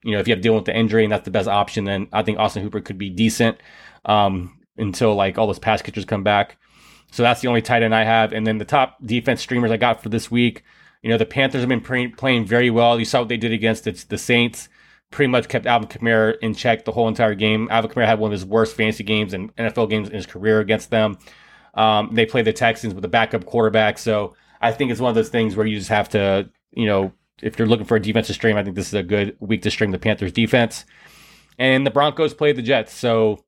you 0.05 0.11
know, 0.11 0.19
if 0.19 0.27
you 0.27 0.33
have 0.33 0.39
to 0.39 0.43
deal 0.43 0.55
with 0.55 0.65
the 0.65 0.77
injury 0.77 1.03
and 1.03 1.11
that's 1.11 1.25
the 1.25 1.31
best 1.31 1.47
option, 1.47 1.83
then 1.85 2.07
I 2.13 2.21
think 2.21 2.37
Austin 2.37 2.61
Hooper 2.61 2.79
could 2.79 2.99
be 2.99 3.09
decent 3.09 3.57
um, 4.05 4.59
until 4.77 5.15
like 5.15 5.39
all 5.39 5.47
those 5.47 5.57
pass 5.57 5.81
catchers 5.81 6.05
come 6.05 6.23
back. 6.23 6.57
So 7.11 7.23
that's 7.23 7.41
the 7.41 7.47
only 7.47 7.63
tight 7.63 7.81
end 7.81 7.95
I 7.95 8.03
have. 8.03 8.31
And 8.31 8.45
then 8.45 8.59
the 8.59 8.65
top 8.65 8.97
defense 9.03 9.41
streamers 9.41 9.71
I 9.71 9.77
got 9.77 10.03
for 10.03 10.09
this 10.09 10.29
week, 10.29 10.63
you 11.01 11.09
know, 11.09 11.17
the 11.17 11.25
Panthers 11.25 11.61
have 11.61 11.69
been 11.69 11.81
pre- 11.81 12.09
playing 12.09 12.45
very 12.45 12.69
well. 12.69 12.99
You 12.99 13.05
saw 13.05 13.19
what 13.19 13.29
they 13.29 13.37
did 13.37 13.51
against 13.51 13.87
it's 13.87 14.03
the 14.03 14.17
Saints. 14.17 14.69
Pretty 15.09 15.31
much 15.31 15.49
kept 15.49 15.65
Alvin 15.65 15.87
Kamara 15.87 16.35
in 16.39 16.53
check 16.53 16.85
the 16.85 16.91
whole 16.91 17.07
entire 17.07 17.35
game. 17.35 17.67
Alvin 17.71 17.89
Kamara 17.89 18.05
had 18.05 18.19
one 18.19 18.29
of 18.29 18.33
his 18.33 18.45
worst 18.45 18.75
fantasy 18.75 19.03
games 19.03 19.33
and 19.33 19.55
NFL 19.55 19.89
games 19.89 20.09
in 20.09 20.15
his 20.15 20.27
career 20.27 20.59
against 20.59 20.91
them. 20.91 21.17
Um, 21.73 22.11
they 22.13 22.27
play 22.27 22.43
the 22.43 22.53
Texans 22.53 22.93
with 22.93 23.03
a 23.05 23.07
backup 23.07 23.45
quarterback. 23.45 23.97
So 23.97 24.35
I 24.61 24.71
think 24.71 24.91
it's 24.91 25.01
one 25.01 25.09
of 25.09 25.15
those 25.15 25.29
things 25.29 25.55
where 25.55 25.65
you 25.65 25.77
just 25.77 25.89
have 25.89 26.09
to, 26.09 26.49
you 26.71 26.85
know, 26.85 27.11
if 27.41 27.57
you're 27.59 27.67
looking 27.67 27.85
for 27.85 27.97
a 27.97 28.01
defensive 28.01 28.35
stream, 28.35 28.57
I 28.57 28.63
think 28.63 28.75
this 28.75 28.87
is 28.87 28.93
a 28.93 29.03
good 29.03 29.35
week 29.39 29.61
to 29.63 29.71
stream 29.71 29.91
the 29.91 29.99
Panthers 29.99 30.31
defense. 30.31 30.85
And 31.57 31.85
the 31.85 31.91
Broncos 31.91 32.33
played 32.33 32.55
the 32.55 32.61
Jets. 32.61 32.93
So 32.93 33.43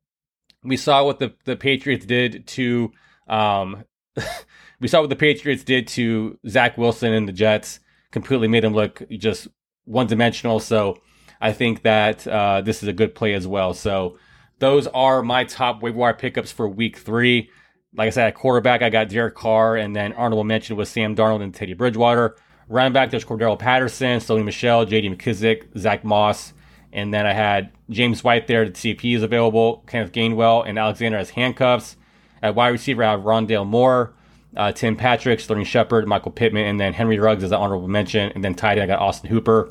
we 0.63 0.77
saw 0.77 1.03
what 1.03 1.19
the, 1.19 1.33
the 1.45 1.55
Patriots 1.55 2.05
did 2.05 2.47
to 2.47 2.91
um, 3.27 3.83
we 4.79 4.87
saw 4.87 5.01
what 5.01 5.09
the 5.09 5.15
Patriots 5.15 5.63
did 5.63 5.87
to 5.89 6.37
Zach 6.47 6.77
Wilson 6.77 7.13
and 7.13 7.27
the 7.27 7.33
Jets. 7.33 7.79
Completely 8.11 8.47
made 8.47 8.63
him 8.63 8.73
look 8.73 9.01
just 9.11 9.47
one 9.85 10.07
dimensional. 10.07 10.59
So 10.59 11.01
I 11.41 11.53
think 11.53 11.83
that 11.83 12.27
uh, 12.27 12.61
this 12.61 12.81
is 12.81 12.89
a 12.89 12.93
good 12.93 13.15
play 13.15 13.33
as 13.33 13.47
well. 13.47 13.73
So 13.73 14.17
those 14.59 14.87
are 14.87 15.21
my 15.21 15.43
top 15.43 15.81
waiver 15.81 15.97
wire 15.97 16.13
pickups 16.13 16.51
for 16.51 16.67
week 16.67 16.97
three. 16.97 17.49
Like 17.95 18.07
I 18.07 18.09
said, 18.11 18.27
at 18.27 18.35
quarterback, 18.35 18.81
I 18.81 18.89
got 18.89 19.09
Derek 19.09 19.35
Carr, 19.35 19.75
and 19.75 19.95
then 19.95 20.13
honorable 20.13 20.43
mention 20.43 20.75
was 20.75 20.89
Sam 20.89 21.15
Darnold 21.15 21.41
and 21.41 21.53
Teddy 21.53 21.73
Bridgewater. 21.73 22.35
Running 22.69 22.91
back, 22.91 23.11
there's 23.11 23.23
Cordarrelle 23.23 23.57
Patterson, 23.57 24.19
Sony 24.19 24.43
Michel, 24.43 24.85
J.D. 24.85 25.09
McKissic, 25.09 25.67
Zach 25.77 26.03
Moss, 26.03 26.53
and 26.91 27.13
then 27.13 27.25
I 27.25 27.31
had 27.31 27.71
James 27.89 28.23
White 28.23 28.47
there 28.47 28.65
to 28.65 28.75
see 28.75 28.91
if 28.91 28.99
he 28.99 29.13
is 29.13 29.23
available, 29.23 29.83
Kenneth 29.87 30.11
Gainwell, 30.11 30.67
and 30.67 30.77
Alexander 30.77 31.17
as 31.17 31.29
handcuffs. 31.31 31.95
At 32.41 32.55
wide 32.55 32.69
receiver, 32.69 33.03
I 33.03 33.11
have 33.11 33.21
Rondale 33.21 33.65
Moore, 33.65 34.13
uh, 34.55 34.71
Tim 34.73 34.97
Patrick, 34.97 35.39
Sterling 35.39 35.63
Shepard, 35.63 36.07
Michael 36.07 36.31
Pittman, 36.31 36.65
and 36.65 36.79
then 36.79 36.93
Henry 36.93 37.19
Ruggs 37.19 37.43
as 37.43 37.51
an 37.51 37.57
honorable 37.57 37.87
mention. 37.87 38.31
And 38.35 38.43
then 38.43 38.53
tight 38.53 38.77
end, 38.77 38.91
I 38.91 38.95
got 38.95 39.01
Austin 39.01 39.29
Hooper. 39.29 39.69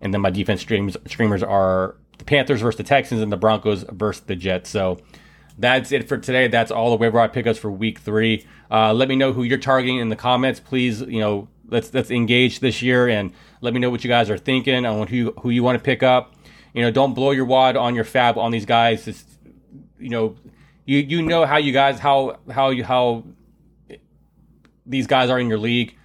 And 0.00 0.12
then 0.12 0.20
my 0.20 0.30
defense 0.30 0.60
streams, 0.60 0.96
streamers 1.06 1.42
are 1.42 1.96
the 2.18 2.24
Panthers 2.24 2.60
versus 2.60 2.78
the 2.78 2.84
Texans 2.84 3.20
and 3.20 3.30
the 3.30 3.36
Broncos 3.36 3.84
versus 3.90 4.24
the 4.24 4.34
Jets. 4.34 4.68
So 4.68 4.98
that's 5.58 5.92
it 5.92 6.08
for 6.08 6.18
today. 6.18 6.48
That's 6.48 6.70
all 6.70 6.90
the 6.90 6.96
waiver 6.96 7.18
wire 7.18 7.28
pickups 7.28 7.58
for 7.58 7.70
week 7.70 8.00
three. 8.00 8.46
Uh, 8.70 8.92
let 8.92 9.08
me 9.08 9.16
know 9.16 9.32
who 9.32 9.42
you're 9.42 9.58
targeting 9.58 9.98
in 9.98 10.08
the 10.08 10.16
comments. 10.16 10.58
Please, 10.58 11.02
you 11.02 11.20
know, 11.20 11.48
let's 11.68 11.92
let's 11.94 12.10
engage 12.10 12.60
this 12.60 12.82
year 12.82 13.08
and 13.08 13.32
let 13.60 13.74
me 13.74 13.80
know 13.80 13.90
what 13.90 14.04
you 14.04 14.08
guys 14.08 14.30
are 14.30 14.38
thinking 14.38 14.84
on 14.86 15.06
who 15.06 15.32
who 15.40 15.50
you 15.50 15.62
want 15.62 15.78
to 15.78 15.82
pick 15.82 16.02
up. 16.02 16.34
You 16.74 16.82
know, 16.82 16.90
don't 16.90 17.14
blow 17.14 17.32
your 17.32 17.44
wad 17.44 17.76
on 17.76 17.94
your 17.94 18.04
fab 18.04 18.38
on 18.38 18.50
these 18.50 18.64
guys. 18.64 19.06
It's, 19.06 19.24
you 19.98 20.08
know, 20.08 20.36
you 20.84 20.98
you 20.98 21.22
know 21.22 21.44
how 21.46 21.58
you 21.58 21.72
guys 21.72 21.98
how 21.98 22.38
how 22.50 22.70
you 22.70 22.84
how 22.84 23.24
these 24.86 25.06
guys 25.06 25.30
are 25.30 25.38
in 25.38 25.48
your 25.48 25.58
league, 25.58 25.96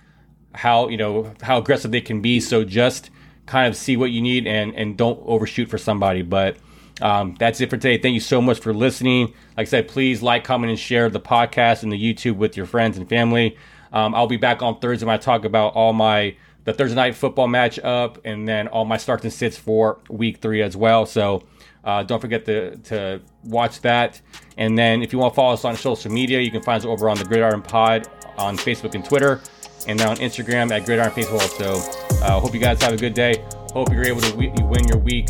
how 0.53 0.89
you 0.89 0.97
know 0.97 1.33
how 1.41 1.57
aggressive 1.57 1.91
they 1.91 2.01
can 2.01 2.21
be. 2.21 2.39
So 2.39 2.63
just 2.63 3.09
kind 3.45 3.67
of 3.67 3.75
see 3.75 3.97
what 3.97 4.11
you 4.11 4.21
need 4.21 4.45
and 4.47 4.75
and 4.75 4.97
don't 4.97 5.19
overshoot 5.25 5.69
for 5.69 5.77
somebody. 5.77 6.21
But 6.21 6.57
um, 7.01 7.35
that's 7.39 7.61
it 7.61 7.69
for 7.69 7.77
today. 7.77 7.97
Thank 7.97 8.13
you 8.13 8.19
so 8.19 8.41
much 8.41 8.59
for 8.59 8.73
listening. 8.73 9.33
Like 9.55 9.67
I 9.67 9.69
said, 9.69 9.87
please 9.87 10.21
like, 10.21 10.43
comment, 10.43 10.71
and 10.71 10.79
share 10.79 11.09
the 11.09 11.19
podcast 11.19 11.83
and 11.83 11.91
the 11.91 12.13
YouTube 12.13 12.37
with 12.37 12.57
your 12.57 12.65
friends 12.65 12.97
and 12.97 13.07
family. 13.07 13.57
Um, 13.91 14.15
I'll 14.15 14.27
be 14.27 14.37
back 14.37 14.61
on 14.61 14.79
Thursday 14.79 15.05
when 15.05 15.15
I 15.15 15.17
talk 15.17 15.45
about 15.45 15.73
all 15.73 15.93
my 15.93 16.35
the 16.67 16.73
Thursday 16.73 16.95
night 16.95 17.15
football 17.15 17.47
matchup 17.47 18.17
and 18.25 18.45
then 18.45 18.67
all 18.67 18.83
my 18.83 18.97
starts 18.97 19.23
and 19.23 19.31
sits 19.31 19.57
for 19.57 19.99
week 20.09 20.41
three 20.41 20.61
as 20.61 20.75
well. 20.75 21.05
So 21.05 21.43
uh, 21.85 22.03
don't 22.03 22.19
forget 22.19 22.43
to, 22.45 22.75
to 22.75 23.21
watch 23.45 23.79
that. 23.81 24.19
And 24.57 24.77
then 24.77 25.01
if 25.01 25.13
you 25.13 25.19
want 25.19 25.33
to 25.33 25.35
follow 25.35 25.53
us 25.53 25.63
on 25.63 25.77
social 25.77 26.11
media, 26.11 26.41
you 26.41 26.51
can 26.51 26.61
find 26.61 26.81
us 26.81 26.85
over 26.85 27.09
on 27.09 27.17
the 27.17 27.23
Gridiron 27.23 27.61
Pod 27.61 28.09
on 28.37 28.57
Facebook 28.57 28.95
and 28.95 29.05
Twitter, 29.05 29.41
and 29.87 29.97
then 29.97 30.09
on 30.09 30.17
Instagram 30.17 30.69
at 30.71 30.85
Gridiron 30.85 31.13
Baseball. 31.15 31.39
So 31.39 31.75
uh, 32.21 32.37
hope 32.41 32.53
you 32.53 32.59
guys 32.59 32.81
have 32.81 32.91
a 32.91 32.97
good 32.97 33.13
day. 33.13 33.45
Hope 33.71 33.89
you're 33.93 34.05
able 34.05 34.19
to 34.21 34.35
win 34.35 34.85
your 34.89 34.97
week 34.97 35.29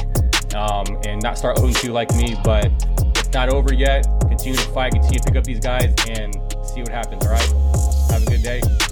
um, 0.56 0.86
and 1.06 1.22
not 1.22 1.38
start 1.38 1.58
0-2 1.58 1.92
like 1.92 2.12
me. 2.16 2.36
But 2.44 2.72
it's 3.16 3.32
not 3.32 3.50
over 3.50 3.76
yet. 3.76 4.08
Continue 4.22 4.58
to 4.58 4.70
fight. 4.70 4.94
Continue 4.94 5.20
to 5.20 5.26
pick 5.26 5.36
up 5.36 5.44
these 5.44 5.60
guys 5.60 5.94
and 6.10 6.34
see 6.66 6.82
what 6.82 6.90
happens. 6.90 7.24
All 7.24 7.32
right. 7.32 7.67
Have 8.10 8.24
a 8.24 8.26
good 8.26 8.44
day. 8.44 8.87